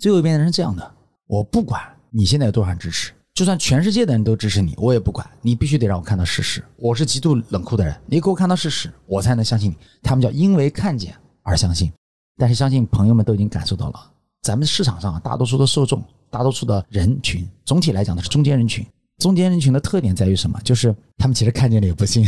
[0.00, 0.94] 最后一边的人是这样的，
[1.26, 3.12] 我不管你现在有多少人支持。
[3.38, 5.24] 就算全世界的人都支持你，我也不管。
[5.42, 6.60] 你必须得让我看到事实。
[6.74, 9.76] 我是极度冷酷的人，你给我看到事实，我才能相信你。
[10.02, 11.14] 他们叫因为看见
[11.44, 11.92] 而相信。
[12.36, 14.10] 但是相信朋友们都已经感受到了，
[14.42, 18.84] 咱们市场上大多数的受众，大多数的人群，总体来讲的是中间人群。
[19.18, 20.60] 中间人群的特点在于什么？
[20.64, 22.26] 就是他们其实看见了也不信，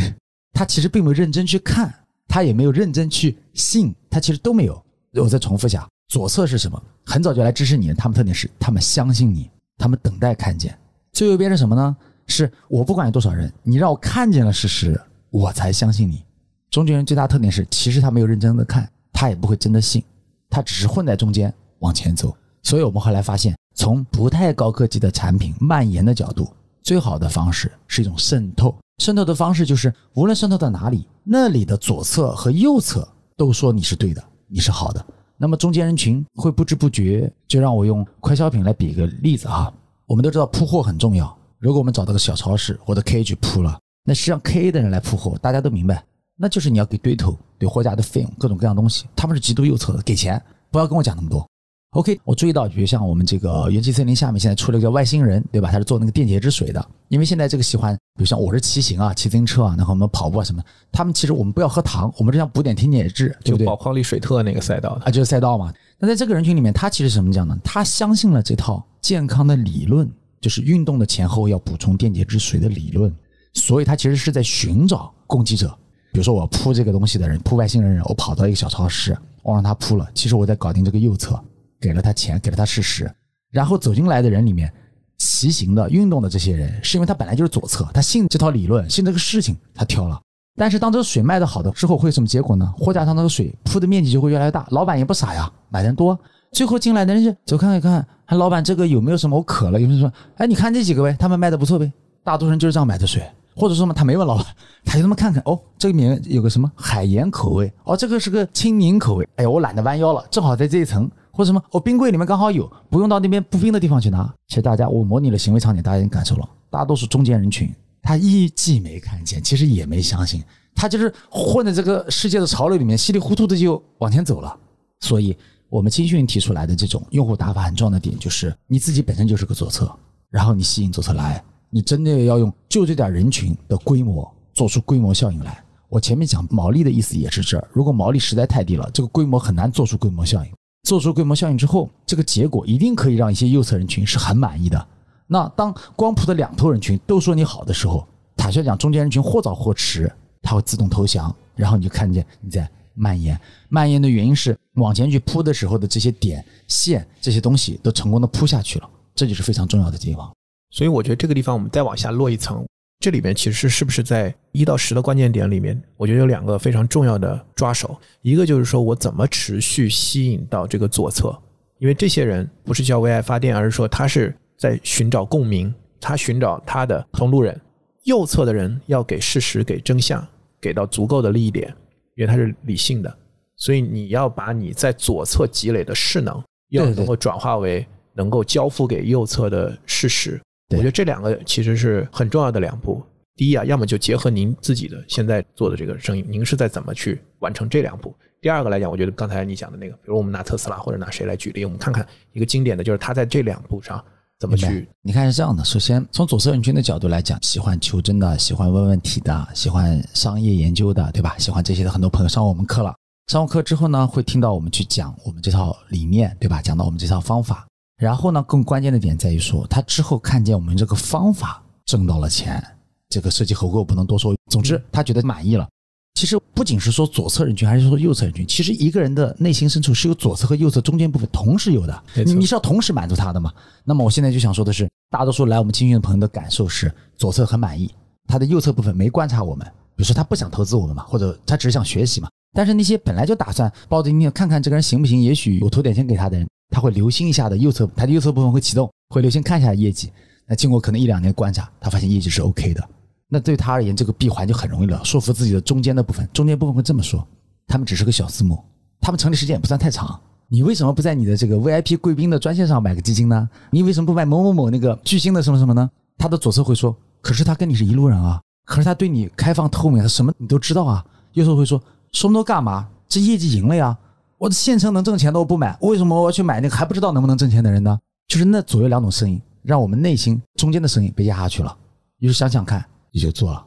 [0.53, 1.93] 他其实并没有认真去看，
[2.29, 4.81] 他也没有认真去信，他其实都没有。
[5.15, 6.81] 我再重复一下，左侧是什么？
[7.05, 10.73] 很早就来支持你，他们特点是他们相信你，他们等待看见。
[11.13, 11.95] 最后变成什么呢？
[12.27, 14.99] 是我不管有多少人，你让我看见了事实，
[15.29, 16.23] 我才相信你。
[16.69, 20.01] 中间人最大特点是，其实他没有认真的看，他也不会真的信，
[20.49, 22.33] 他只是混在中间往前走。
[22.63, 26.47] 所以我们后来发现，从不太高科技的产品蔓延的角度，
[26.81, 28.73] 最好的方式是一种渗透。
[28.99, 33.05] 渗透的方式就是，无论渗透到哪里，那里的左侧和右侧
[33.35, 35.05] 都说你是对的，你是好的。
[35.35, 39.73] 那么中间人群会不知不觉，就让我用快消品来比个例子哈。
[40.11, 46.03] 我们都知道铺货很重要，如果我们找到个小超市或者 K 去铺了，那实际上 K 的人来铺货，大家都明白，
[46.35, 51.47] 那就是你要给堆头、对货架的费用、各种各样东西，他们是极度右侧的，给钱，不要跟我讲那么多。
[51.91, 55.69] OK，我注意到，比如像我们这个元气森林下面现在出了一个叫外星人，对吧？
[55.69, 56.81] 他是做那个电解质水的。
[57.09, 63.67] 因为现在这个喜欢，比如像我是骑行啊，骑自行车啊，然后我们跑步啊什么，他们其实我们不要喝糖，我们只想补点电解质，对不对？
[63.67, 65.73] 宝矿力水特那个赛道啊，就是赛道嘛。
[65.99, 67.57] 那在这个人群里面，他其实什么讲呢？
[67.61, 73.13] 他相信了这套健康的理论，就是运动的前后要补充电解质水的理论，
[73.53, 75.67] 所以他其实是在寻找攻击者。
[76.13, 81.37] 比如说我扑这个东西的人，扑外星人人，我跑到一个小超市，我让他扑了，其实我在搞定这个右侧。
[81.81, 83.11] 给了他钱，给了他事实，
[83.49, 84.71] 然后走进来的人里面，
[85.17, 90.21] 骑行的、运动的这些人，是因为他本来就是左侧，他信这套理论，信这个事情，他挑了。
[90.55, 92.71] 但是当这个水卖的好的之后，会有什么结果呢？
[92.77, 96.17] 货架上那个水铺的面积就会越来越大，老板也不傻呀，买人多，
[96.51, 99.37] 最后进来的人就走看一看，看老板这个有没有什么？
[99.37, 101.91] 我渴了，有人说，哎，你看这几个呗，他们卖的不错呗。
[102.23, 103.23] 大多数人就是这样买的水，
[103.55, 104.45] 或者说嘛，他没问老板，
[104.85, 111.09] 他就这么看看，哦，这里面有个什么海盐口味，哦，这个是个青柠口味，哎呀，我懒得弯腰了，正好在这一层。
[111.31, 111.63] 或者什么？
[111.71, 114.31] 我冰柜里面刚好有，不用到那边不冰的地方去拿。
[114.47, 116.49] 其实大家，我模拟了行为场景，大家已经感受了。
[116.69, 120.43] 大多数中间人群，他一既没看见，其实也没相信，
[120.75, 124.57] 他就是混在这个世界的潮流里面，稀里糊涂的就往前走了。
[124.99, 125.35] 所以，
[125.69, 129.91] 我们青训提出来的这种用户打法很重要的点，就是你自己本身就是个左侧，
[130.29, 135.63] 然后你吸引左侧来，你真的要用就这点人群的规模做出规模效应来。
[135.89, 140.51] 我前面讲毛利的意思也是这儿，如果毛利实在太低了，这个规模很难做出规模效应。
[140.83, 144.87] 做出规模效应之后，这个结果一定可以让一些右侧人群是很满意的。
[145.27, 148.05] 那当光谱的两头人群都说你好的时候，
[148.35, 150.11] 坦率讲，中间人群或早或迟，
[150.41, 153.39] 他会自动投降，然后你就看见你在蔓延。
[153.69, 160.29] 蔓延的原因是往前去铺的时候的这些点线这些东西都成功的铺下去了，这就是非常重要的地方。
[160.71, 162.65] 所以我觉得这个地方我们再往下落一层。
[163.01, 171.35] 这里面其实是不是在一到十的关键点里面，我觉得有两个非常重要的抓手，一个就是说我怎么持续吸引到这个左侧，
[171.79, 177.59] 因为这些人不是叫为爱发电，而是说他是在寻找共鸣，他寻找他的同路人。
[178.03, 180.23] 右侧的人要给事实、给真相，
[180.59, 181.67] 给到足够的利益点，
[182.15, 183.17] 因为他是理性的，
[183.55, 186.39] 所以你要把你在左侧积累的势能，
[186.69, 187.83] 要能够转化为
[188.13, 190.39] 能够交付给右侧的事实。
[190.71, 193.01] 我觉得这两个其实是很重要的两步。
[193.35, 198.13] 第一啊，要么就结合您自己的现在做的这个生意，您是在怎么去完成这两步？
[198.41, 204.03] 第二个来讲，我觉得刚才你讲的那个，比如我们拿特斯拉或者拿谁来举例，我们看看一个经典的就是他在这两步上
[204.39, 204.87] 怎么去。
[205.01, 211.35] 你看是这样的，首先从左侧人群的角度来讲，喜欢求真的，喜欢问问题的，喜欢商业研究的，对吧？
[211.37, 212.93] 喜欢这些的很多朋友上我们课了，
[213.27, 216.61] 上完课之后呢，会听到我们去讲我们这套理念，对吧？
[216.61, 217.65] 讲到我们这套方法。
[218.01, 222.59] 然后呢，更关键的点在于说，他之后看见我们这个方法挣到了钱，
[223.07, 224.35] 这个设计合规我不能多说。
[224.49, 225.69] 总之，他觉得满意了。
[226.15, 228.45] 其实不仅是说左侧人群，还是说右侧人群。
[228.47, 233.53] 其实一个人的内心深处是有左侧和右侧中间部分同时有的，你是要同时满足他的嘛？
[233.83, 237.93] 那么我现在就想说的是，大多数来我们青训的朋友的感受是，左侧很满意，
[238.25, 242.29] 他的右侧部分没观察我们，比如说他不想投资我们嘛，或者他只是想学习嘛。
[242.53, 246.47] 但是那些本来就打算抱着你看看这个人行不行，也许我投点钱给他的人。
[246.73, 250.09] 他会留心一下的，右侧他的右侧部分会启动，会留心看一下业绩。
[250.47, 252.81] 那经过可能一两年观察，他发现业绩是 OK 的。
[253.27, 256.25] 那对他而言，这个闭环就很容易了，说服自己的中间的部分。
[256.31, 257.27] 中间部分会这么说：
[257.67, 258.57] 他们只是个小私募，
[259.01, 260.17] 他们成立时间也不算太长。
[260.47, 263.49] 你为什么不在你的这个 VIP 贵宾的专线上买个基金呢？
[263.69, 265.89] 你为什么不买某某某那个巨星的什么什么呢？
[266.17, 271.05] 他的左侧会说：可是他跟你是一路人啊，可是他对你开放透明，他什么你都知道啊。
[271.33, 271.81] 有时候会说：
[272.11, 272.87] 说那么多干嘛？
[273.07, 273.97] 这业绩赢了呀。
[274.37, 277.99] 我的现成能挣钱的我不买，为什么我要去买那个还不知道能不能挣钱的人呢？
[278.27, 281.77] 就是那左右两种声音，让我们内心中间的声音被压下去了。
[282.19, 283.63] 于是想想看，也就做了。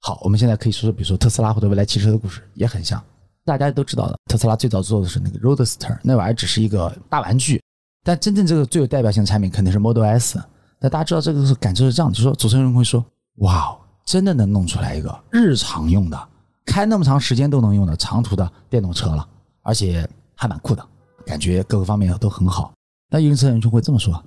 [0.00, 3.02] 好，我们现在可以说说，比如说特斯拉或者未来汽车的故事，也很像。
[3.44, 7.60] 大家都知道的，特斯拉最早做的是那个 Roadster，那玩意儿只是一个大玩具，
[8.04, 10.40] 但真正这个最有代表性的产品肯定是 Model S。
[10.78, 13.04] 那大家知道这个是感受是这样的，就说主持人会说
[13.38, 16.28] ：“哇，真的能弄出来一个日常用的，
[16.66, 19.26] 开那么长时间都能用的长途的电动车了。”
[19.64, 20.84] 而且还蛮酷的，
[21.24, 22.72] 感觉各个方面都很好。
[23.08, 24.20] 那有车人就会这么说：“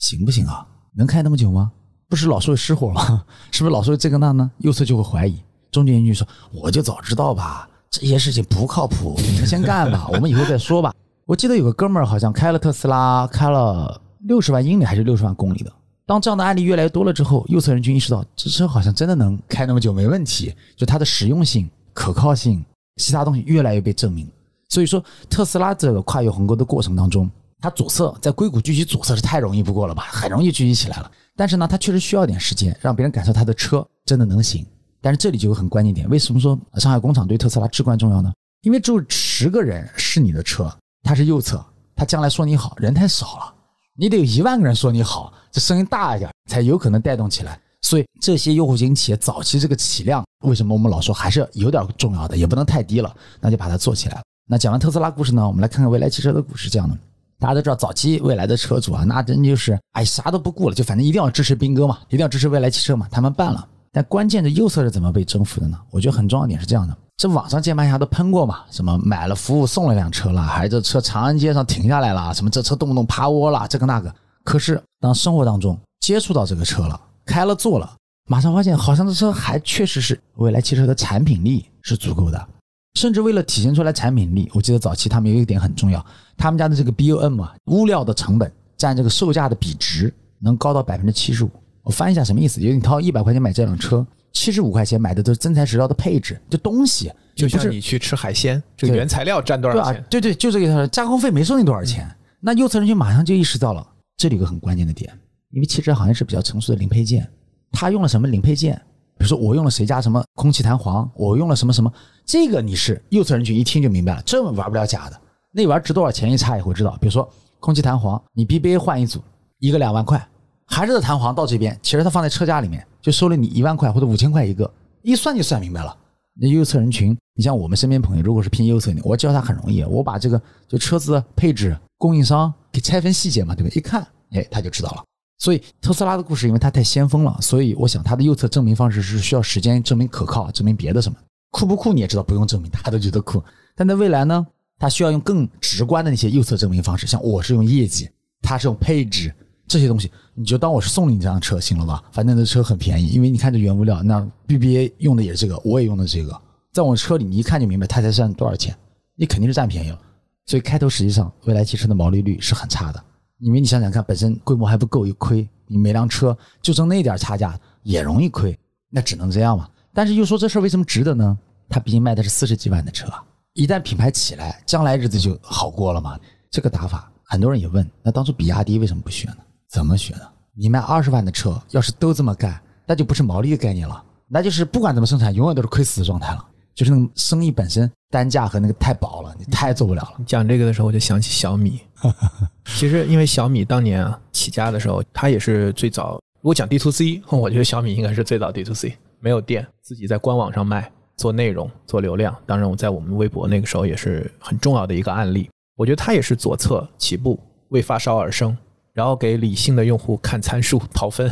[0.00, 0.66] 行不行啊？
[0.96, 1.70] 能开那么久吗？
[2.08, 3.24] 不是老说会失火吗？
[3.52, 5.40] 是不是老是会这个那呢？”右侧就会怀疑。
[5.70, 10.92] 中间人就说：“我就早知道吧，这些事情不靠谱，你们先干吧， 我们以后再说吧。”
[11.24, 15.72] 我记得有个哥们儿好像开了特斯拉，开了六十万英里还是六十万公里的。
[16.10, 22.64] 当这样的案例越来越多了之后，右侧人群意识到这车好像真的能开那么久没问题，就它的实用性、可靠性，
[22.96, 24.28] 其他东西越来越被证明。
[24.68, 27.30] 所以说，特斯拉这个跨越鸿沟的过程当中，
[27.60, 31.08] 它左侧在硅谷聚集左侧是太容易不过了吧，很容易聚集起来了。
[31.36, 34.66] 但是呢，它确实需要点时间，让别人感受它的车真的能行。
[35.00, 38.32] 但是这里就有很关键点，为什么说上海工厂对特斯拉至关重要呢？
[38.62, 43.54] 因为只有十个人是你的车，它是右侧，他将来说你好人太少了，
[44.00, 47.60] 你得有一万个人说你好，这声音大一点才有可能带动起来。
[47.82, 54.22] 所以这些用户型企业早期这个起量，为什么我们老说还是有点重要的，也不能太低了，那就把它做起来。
[54.48, 56.70] 那讲完特斯拉故事呢，我们来看看未来汽车的故事。
[56.70, 56.96] 这样的，
[57.38, 63.68] 大家都知道，早期未来的车主啊，那真就是哎啥都不顾了，就反正一定要支持斌哥嘛，一定要支持未来汽车嘛，他们办了。
[63.92, 65.78] 但关键的右侧是怎么被征服的呢？
[65.90, 74.14] 我觉得很重要点是这样的：这网上键盘侠都喷过嘛，什么买了服务送了辆车了，还是这车长安街上停下来了，什么这车动不动趴窝了，这个那个。
[74.44, 77.96] 可是当生活当中接触到这个车了，开了坐了，
[78.28, 82.48] 马上发现好像这车还确实是未来汽车的产品力是足够的，
[82.94, 86.04] 甚至为了体现出来产品力，我记得早期他们有一点很重要，
[86.36, 91.50] 他们家的这个 BOM 啊，物料的成本占这个售价的比值能高到百分之七十五。
[91.82, 92.60] 我翻一下什么意思？
[92.60, 102.08] 就是你掏一百块钱买这辆车，七十五块钱买的都是真材实料的配置，就东西，就像你去吃海鲜，这个原材料占多少钱？，对对，就这个意思，加工费没收你多少钱。
[102.40, 105.12] 那右侧人群马上就意识到了，这里有个很关键的点，
[105.50, 107.28] 因为汽车行业是比较成熟的零配件，
[107.72, 108.74] 他用了什么零配件？
[109.18, 111.92] 比如说我用了谁家什么空气弹簧，我用了什么什么，
[112.24, 115.20] 这个你是右侧人群一听就明白了，这玩不了假的。
[115.52, 116.96] 那玩意值多少钱一查也会知道。
[117.00, 119.20] 比如说空气弹簧，你 BBA 换一组，
[119.58, 120.26] 一个两万块，
[120.70, 125.94] 还是这弹簧到这边，其实它放在车架里面就收了你一万块或者五千块一个，一算就算明白了。
[126.40, 133.70] 那右侧人群，你像我们身边朋友，如果是偏右侧的，我教他很容易，我把这个就车子配置、供应商给拆分细节嘛，对吧？
[133.74, 135.04] 一看，哎，他就知道了。
[135.38, 141.18] 所以特斯拉的故事，因为它太先锋了，所以我想它的右侧证明方式是需要时间证明可靠，证明别的什么
[141.50, 143.42] 酷不酷你也知道，不用证明，大家都觉得酷。
[143.74, 144.46] 但在未来呢，
[144.78, 148.08] 它需要用更直观的那些右侧证明方式，像我是用业绩，
[148.40, 149.34] 它是用配置
[149.70, 152.02] 这些东西，你就当我是送了你这辆车，行了吧？
[152.10, 156.36] 反正这车很便宜，因为你看这原物料，那 BBA 用的也是这个，我也用的这个，
[156.72, 158.76] 在我车里你一看就明白它才占多少钱，
[159.14, 159.98] 你肯定是占便宜了。
[160.46, 163.00] 所以开头实际上未来汽车的毛利率是很差的，
[163.38, 168.58] 因为你想想看，本身规模还不够，一亏，你每辆车就挣那点差价也容易亏，
[168.88, 169.68] 那只能这样嘛。
[169.94, 171.38] 但是又说这事为什么值得呢？
[171.68, 173.06] 它毕竟卖的是四十几万的车，
[173.52, 176.18] 一旦品牌起来，将来日子就好过了嘛。
[176.50, 179.36] 这个打法，很多人也问，那当初比亚迪为什么不学呢？
[179.70, 180.22] 怎么学呢？
[180.54, 186.44] 你卖二十万的车，要是都这么干，那就不是毛利的概念了，那就是不管怎么生产，永远都是亏死的状态了。
[186.74, 190.14] 就是那个生意本身单价和那个太薄了，你太做不了了。
[190.18, 191.80] 你讲这个的时候，我就想起小米。
[192.76, 196.14] 其实因为小米当年啊起家的时候，它也是最早。
[196.40, 202.34] 如果讲 D to C，我觉得小米应该是最早 D to C，没有店，自己在官网上卖，做内容，做流量。
[202.46, 205.50] 当然，我在我们微博那个时候也是很重要的一个案例。
[205.76, 208.56] 我觉得它也是左侧起步，为发烧而生，
[208.92, 211.30] 然后给理性的用户看参数、 跑分，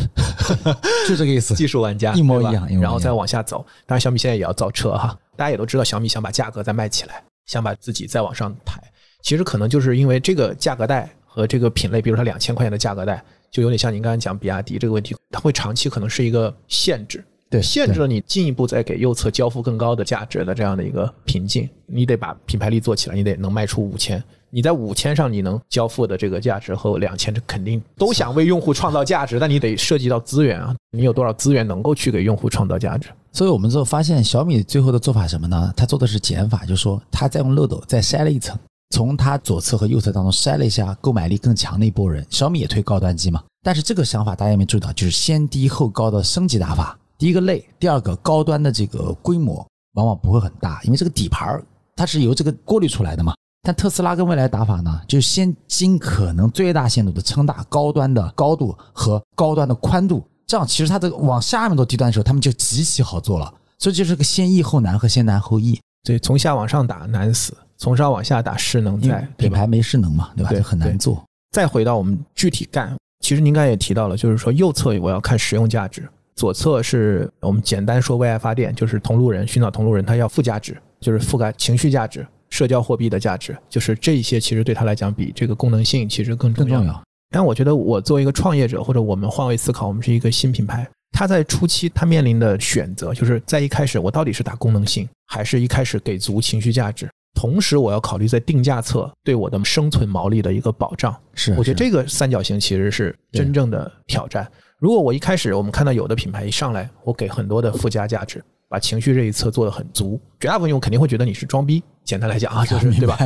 [1.09, 1.55] 就这个意思。
[1.55, 3.65] 技术玩家一模一样一模一样然后再往下走。
[3.87, 8.81] 当然，小米现在也要造车哈，大家也都知道，小米想把价格再卖起来，想把自己再往上抬。
[9.23, 21.69] 其实可能就是因为这个价格带和这个品类，比如说两千块钱的价格带，就有点像您刚才讲比亚迪这个问题，它会长期可能是一个限制，对，限制了你进一步再给右侧交付更高的价值的这样的一个瓶颈。
[21.87, 24.23] 你得把品牌力做起来，你得能卖出五千。
[24.51, 33.09] 你在五千上你能交付的这个价值和两千，这肯定都想为用户创造价值，但你得涉及到资源啊，你有多少资源能够去给用户创造价值？
[33.31, 35.73] 所以我们最后发现，小米最后的做法什么呢？
[35.77, 38.59] 它做的是减法，就是说它再用漏斗再筛了一层，
[38.91, 42.27] 从它左侧和右侧当中筛了一下购买力更强的一波人。
[42.31, 46.99] 小米也推高端机嘛，但是这个想法大家有没有注意到，就是先低后高的升级打法。
[47.19, 53.35] 第一个累，第二个高端的这个规模往往不会很大，因为这个底盘儿它是由这个过滤出来的嘛。
[53.69, 63.53] 但特斯拉跟未来打法呢，就先尽可能最大限度的撑大高端的高度和高端的宽度，这样其实它这个往下面做低端的时候，他们就极其好做了。
[63.79, 69.47] 所以就是个先易后难和先难后易，对，从下往上打难死，从上往下打势能在，对？
[69.47, 70.49] 品牌没势能嘛，对吧？
[70.49, 71.23] 对就很难做。
[71.53, 82.27] 再回到我们具体干，其实您刚才也提到了，就是说右侧我要看实用价值，左侧是我们简单说为爱发电，就是同路人寻找同路人，他要附加值，就是覆盖情绪价值、
[82.59, 86.79] 社交货币的价值，就是这一些其实对他来讲比这个功能性其实更重要。
[86.79, 87.03] 重要。
[87.31, 97.09] 但我觉得我作为一个创业者，或者我们换位思考，我们是一个新品牌，它在初期它面临的选择，就是在一开始我到底是打功能性，还是一开始给足情绪价值？
[97.33, 101.15] 同时，我要考虑在定价侧对我的生存毛利的一个保障。
[101.35, 104.51] 是，我觉得这个三角形其实是真正的挑战。
[104.81, 110.21] 如果我一开始我们看到有的品牌一上来，我给很多的附加价值，把情绪这一侧做得很足。
[110.39, 113.19] 绝大部分用户肯定会觉得你是装逼，简单来讲啊，就是对吧？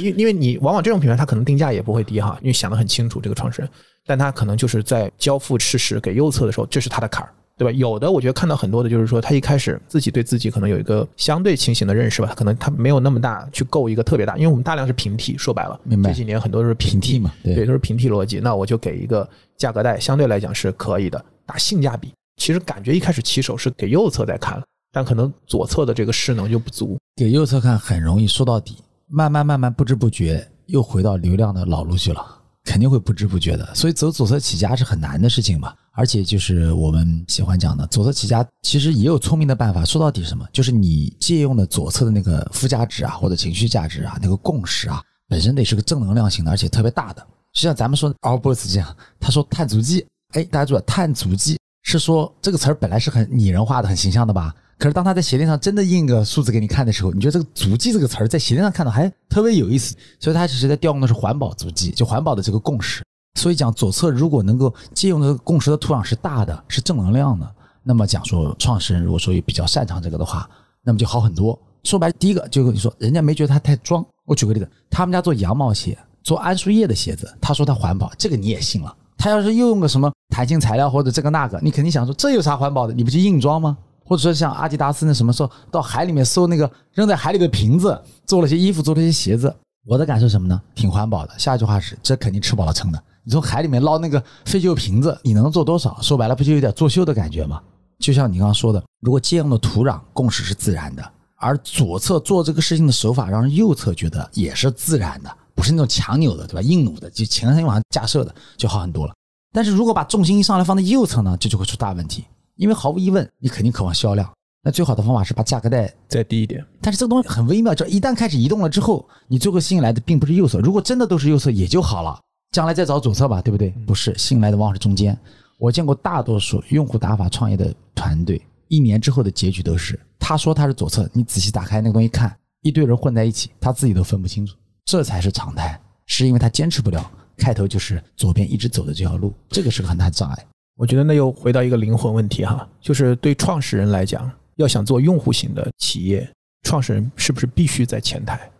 [0.00, 3.70] 因因为你往往这种品牌，它可能定价也不会低哈，因为想得很清楚这个创始人，
[4.06, 7.32] 但他可能就是在交付事实给右侧的时候，这是他的坎儿。
[7.56, 7.70] 对吧？
[7.70, 18.40] 有的我觉得看到很多的，就是说他一开始自己对自己可能有一个相对清醒的认识吧，可能他没有那么大去够一个特别大，因为我们大量是平替，说白了，明白这几年很多都是平平替嘛对对，都是平替逻辑。
[18.40, 22.12] 那我就给一个价格带，相对来讲是可以的，打性价比。
[22.36, 24.62] 其实感觉一开始起手是给右侧在看，
[24.92, 26.98] 但可能左侧的这个势能就不足。
[27.16, 32.24] 给右侧看很容易说到底，慢慢慢慢不知不觉又回到流量的老路去了，
[32.64, 33.74] 肯定会不知不觉的。
[33.74, 35.72] 所以走左侧起家是很难的事情嘛。
[35.96, 39.84] 而且就是我们喜欢讲的左侧起家，其实也有聪明的办法。
[39.84, 40.44] 说到底什么？
[40.52, 47.24] 就是你借用的左侧的那个附加值啊，或者情绪价值啊，那个共识啊，本身得是个正能量型的，而且特别大的。
[47.52, 54.52] 就像咱们说 Our Boss 这样，他说碳足迹，哎，大家注意，碳足迹是说这个词儿本来是很拟人化的、很形象的吧？
[54.76, 63.04] 可是当他在鞋垫上真的印个数字给你看的时候，你觉得这个足迹这个词儿在鞋垫上看到还特别有意思，所以他其实在调用的是环保足迹，就环保的这个共识。
[63.38, 67.48] 所以讲左侧如果能够借用的共识的土壤是大的，是正能量的，
[67.82, 70.48] 那么讲说创始人如果说也比较擅长这个的话，
[70.82, 71.58] 那么就好很多。
[71.84, 74.04] 说白了，第一个就跟你说，人家没觉得他太装。
[74.24, 78.96] 我举个例子，他们家做羊毛鞋，做桉树叶的鞋子，他说他环保，这个你也信了。
[79.24, 82.92] 他要是又用个什么弹性材料或者这个那个，你肯定想说这有啥环保的？
[82.92, 83.74] 你不就硬装吗？
[84.04, 89.56] 或者说像阿迪达斯那什么时候到海里面搜那个扔在海里的瓶子，做了些衣服，做了些鞋子。
[89.86, 90.60] 我的感受什么呢？
[90.74, 91.32] 挺环保的。
[91.38, 93.02] 下一句话是，这肯定吃饱了撑的。
[93.22, 95.96] 你从海里面捞那个废旧瓶子，你能做多少？
[96.02, 97.62] 说白了，不就有点作秀的感觉吗？
[98.00, 101.02] 就像你刚刚说的，如果借用的土壤共识是自然的，
[101.36, 106.62] 而左侧做这个事情的手法让右侧觉得也是自然的，不是那种强扭的，对吧？
[106.62, 109.14] 硬弩的，就前天往上架设的，就好很多了。
[109.52, 112.24] 但是如果把重心一上来放在右侧呢，这就会出大问题，
[112.56, 114.28] 因为毫无疑问，你肯定渴望销量。
[114.66, 120.58] 那最好的方法是把价格带再低一点，但是这个东西很微妙，就一旦开始移动了之后，你最后吸引来的并不是右侧。
[120.60, 122.18] 如果真的都是右侧也就好了，
[122.52, 123.68] 将来再找左侧吧，对不对？
[123.86, 125.16] 不是，吸引来的往往是中间。
[125.58, 140.46] 我见过大多数用户打法创业的团队，一年之后的结局都是，他说他是左侧，你仔细打开那个东西看，一堆人混在一起，他自己都分不清楚，这才是常态，是因为他坚持不了，开头就是左边一直走的这条路，这个是个很大的障碍。
[140.76, 146.28] 我觉得那又回到一个灵魂问题哈，就是对创始人来讲，要想做用户型的企业，
[146.62, 148.50] 创始人是不是必须在前台？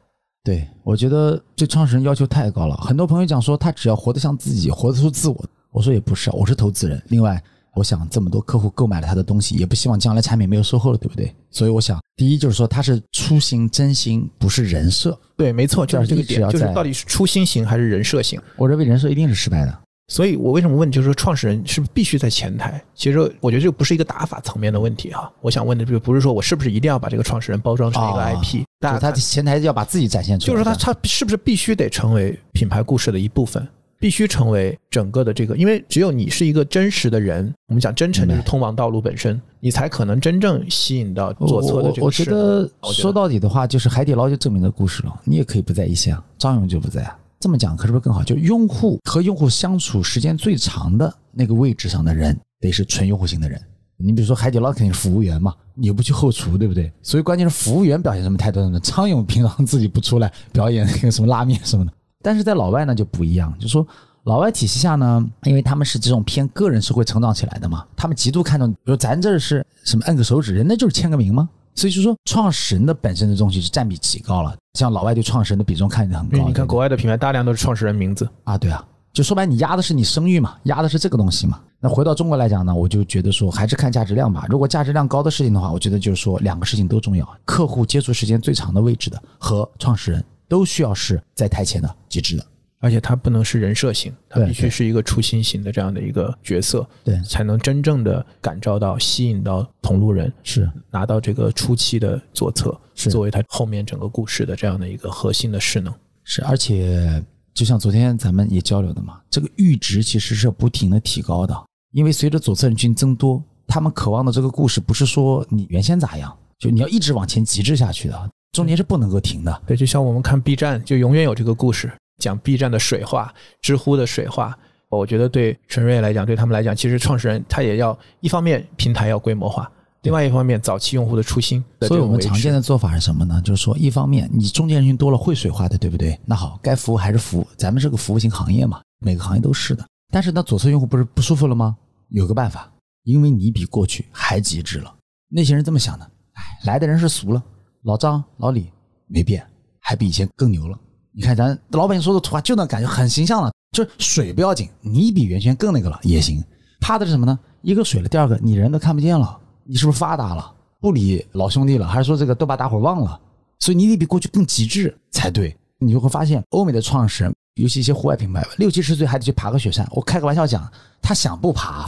[0.44, 2.76] 对，我觉得对创始人要求太高了。
[2.76, 5.44] 很多朋友讲说他只要活得像自己，活得出自我。
[5.70, 7.02] 我说也不是，我是投资人。
[7.08, 7.42] 另外，
[7.74, 11.34] 我想这么多客户购买了他的东西，也不希望将来产品没有售后了，对不对？
[11.50, 15.18] 所以我想，第一就是说他是初心真心，不是人设。
[15.36, 18.40] 对，没错，就是这个点，就是到底是初心型还是人设型？
[18.56, 19.78] 我认为人设一定是失败的。
[20.08, 22.78] 所以我为什么问，就是说创始人是不是必须在前台？
[22.94, 25.32] 其实我觉得这个不是一个打法层面的问题哈。
[25.40, 30.52] 我想问的就不是说我是不是一定要把这个创始人包装成一个 IP，但他前台要把自己展现出来。
[30.52, 33.66] 就是说他他是不是必须得成为品牌故事的一部分，
[34.04, 42.04] 必须成为整个的这个，因为只有你是一个真实的人，我们讲真诚就是通往道路本身，你才可能真正吸引到左侧的这个。
[42.04, 45.20] 我觉得说到底的话，就是海底捞就证明的故事了。
[45.24, 47.18] 你也可以不在一线，张勇就不在啊。
[47.40, 48.22] 这么讲可是不是更好？
[48.22, 53.58] 就用户和用户相处时间最长的那个位置上的人，得是纯用户型的人。
[53.96, 56.92] 你比如说海底捞肯定是服务员嘛，你又不去后厨，对不对？
[57.00, 58.78] 所以关键是服务员表现什么态度呢？
[58.80, 61.92] 张勇平常自己不出来表演那个什么拉面什么的，
[62.24, 63.86] 但是在老外呢就不一样，就说
[64.22, 71.46] 老外体系下呢，因为他们是这种偏个人社会成长起来的嘛，他们极度看重，比如咱这是什么摁个手指，人家就是签个名吗？
[71.74, 76.46] 所以就说创始人的本身的东西是占比极高了，像老外对创始人的比重看得很高。
[76.46, 81.60] 你看国外的品牌大量都是创始人名字啊，对啊，就说白你压的是你声誉嘛，压的是这个东西嘛。
[81.80, 84.46] 那回到中国来讲呢，我就觉得说还是看价值量吧。
[84.48, 90.24] 如果价值量高的事情的话，我觉得就是说两个事情都重要，客户接触时间最长的位置的和创始人
[90.54, 92.46] 都需要是在台前的极致的。
[92.78, 100.70] 而且它不能是人设型，它必须是一个初心型的这样的一个角色，对，才能真正的感召到、吸引到同路人，是。
[100.90, 103.10] 拿到这个初期的左侧，是。
[103.10, 105.92] 作为他后面整个故事的这样的一个核心的势能。
[106.24, 107.24] 是，而且
[107.54, 111.54] 就像昨天咱们也交流的嘛，这个阈值其实是不停的提高的，
[111.92, 119.62] 因为随着左侧人群增多，他们渴望的这个故事不是说你原先咋样，就你要一直往前极致下去的，中间是不能够停的。
[119.66, 121.92] 对，就像我们看 B 站，就永远有这个故事。
[122.18, 124.56] 讲 B 站的水化，知乎的水化，
[124.88, 129.70] 我觉得对陈瑞来讲，对他们来讲，其实创始人他也要一方面平台要规模化，
[130.02, 131.62] 另外一方面早期用户的初心。
[131.82, 133.42] 所以我们常见的做法是什么呢？
[133.44, 136.18] 就是说，一方面你中间人群多了会水化的，对不对？
[136.24, 139.84] 那好，该服务还是服务，咱们是个服务型行业嘛，每个行业都是的。
[140.12, 141.76] 但是那左侧用户不是不舒服了吗？
[142.10, 144.94] 有个办法，因为你比过去还极致了。
[145.28, 147.42] 那些人这么想的，哎，来的人是俗了，
[147.84, 148.70] 老张、老李
[149.06, 149.46] 没变，
[149.78, 150.78] 还比以前更牛了。
[151.12, 153.52] 你看咱老百姓说的土话，就那感觉很形象了。
[153.72, 156.42] 就是水不要紧，你比原先更那个了也行。
[156.80, 157.38] 怕的是什么呢？
[157.60, 160.50] 一个水了，第二个你人都看不见了，你是不是发达了？
[160.80, 163.20] 不理老兄弟了，还是说这个都把大伙忘了？
[163.58, 165.54] 所以你得比过去更极致才对。
[165.78, 169.86] 你就会发现，欧美的创始人，尤其一些户外品牌，六七十岁还得去爬个雪山。
[169.90, 170.66] 我开个玩笑讲，
[171.02, 171.84] 他想不爬，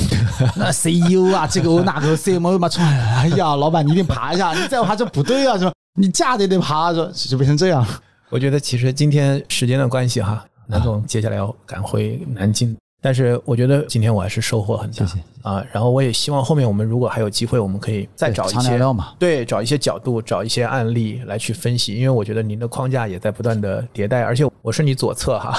[0.57, 5.73] 那 CEO 啊，这个那个 CMO 嘛，创，哎呀，老板你一定爬一下，你再爬这不对啊，是吧？
[5.97, 7.85] 你架着得爬，着 就变成这样。
[8.29, 12.77] 我觉得其实今天时间的关系哈，南总接下来要赶回南京。
[13.03, 15.65] 但是我觉得今天我还是收获很大，谢谢啊。
[15.71, 18.81] 然后我也希望后面我们如果还有机会，我们可以再找一些
[19.17, 21.95] 对，找一些角度，找一些案例来去分析。
[21.95, 25.55] 因为我觉得您的框架也在不断的迭代，而且我是你左侧哈，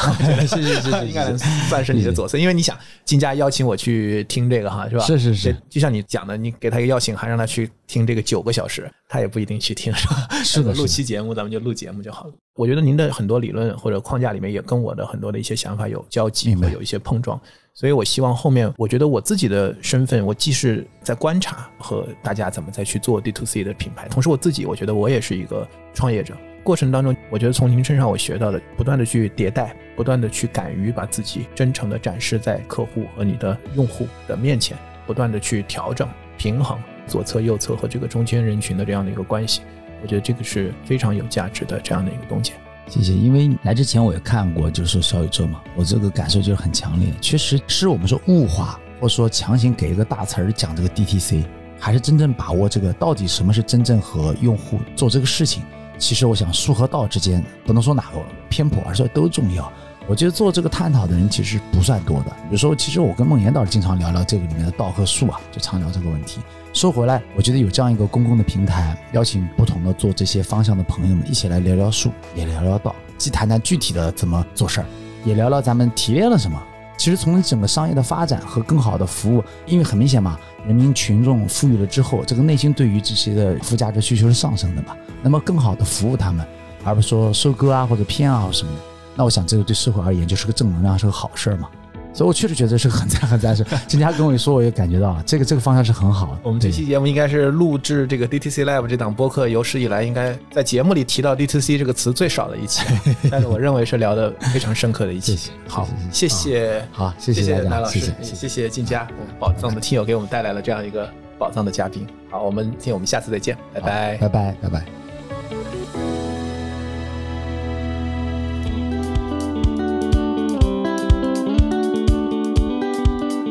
[0.46, 2.38] 是是是，应该能算是你的左侧。
[2.38, 5.06] 因为你想，金家邀请我去听这个哈，是吧？
[5.06, 10.28] 是是是，就像你讲的，你给他一个邀请函，让他去听这个九个小时，他也不一定去听，是吧？
[10.44, 12.34] 是的，录期节目咱们就录节目就好了。
[12.56, 17.40] 我觉得您的很多理论或者框架里面也跟我的很多的一些想法有交集，会有一些碰撞。
[17.74, 26.36] 所以，我希望后面，我觉得我自己的身份，我既是在观察和大家怎么再去做 D to C 的品牌，同时我自己，我觉得我也是一个创业者。
[26.64, 36.78] 过程当中，我觉得从您身上我学到的，不断的去迭代，不断的去敢于把自己真诚的展示在客户和你的用户的面前，不断的去调整、平衡
[37.08, 39.62] 左侧、右侧和这个中间人群的这样的一个关系，
[40.02, 42.54] 我觉得这个是非常有价值的这样的一个东西。
[42.90, 47.12] 谢谢，因为来之前我也看过，就是小宇宙嘛，我这个感受就是很强烈。
[47.20, 51.44] 确实是我们说物化，或者说强行给一个大词儿讲这个 DTC，
[51.80, 55.64] 还是真正把握这个到底什么是真正和用户做这个事情。
[55.98, 59.70] 其实我想术和道之间不能说哪个偏颇，而是都重要。
[60.08, 62.36] 我觉得做这个探讨的人其实不算多的。
[62.50, 66.40] 有时候，其实我跟孟岩倒是经常聊聊这个里面的道和术啊，就常聊这个问题。
[66.74, 74.86] 说回来，我觉得有这样一个公共的平台，邀请不同的做这些方向的朋友们一起来聊聊术，也聊聊道，既谈谈具体的怎么做事儿，
[75.26, 76.62] 也聊聊咱们提炼了什么。
[76.98, 84.96] 其实从整个商业的发展和更好的服务，因为很明显嘛，人民群众富裕了之后，这个内心对于这些的附加值需求是上升的嘛。
[85.22, 86.46] 那么更好的服务他们，
[86.84, 88.80] 而不是说收割啊或者偏啊什么的，
[89.18, 91.68] 那我想这个对社会而言就是个正能量，是个好事儿嘛。
[92.14, 93.64] 所以，我确实觉得是个很赞很赞事。
[93.88, 96.40] 金佳跟我一说，我也感觉到了这个这个方向是很好的。
[96.42, 102.84] 我们这期节目应该是录制这个 DTC Live 这档播客有史以来应该在节目里提到 DTC 这个词最少的一期，
[103.30, 105.52] 但是我认为是聊的非常深刻的一期。
[105.68, 111.08] 好，谢谢，好，谢谢谢赖老师，谢谢金佳，我们宝藏的听友给我们带来了这样一个
[111.38, 112.08] 宝藏的嘉宾。
[112.32, 116.27] 好，我们听，我们下次再见，拜拜，拜拜，拜拜。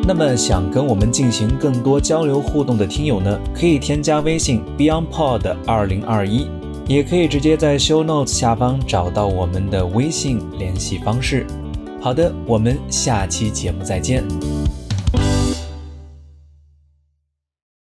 [0.08, 6.46] 那么想跟我们进行更多交流互动的听友呢，可以添加微信 BeyondPod 二零二一，
[6.86, 11.44] 也可以直接在 Show Notes 下方找到我们的微信联系方式。
[12.00, 14.22] 好的，我们下期节目再见。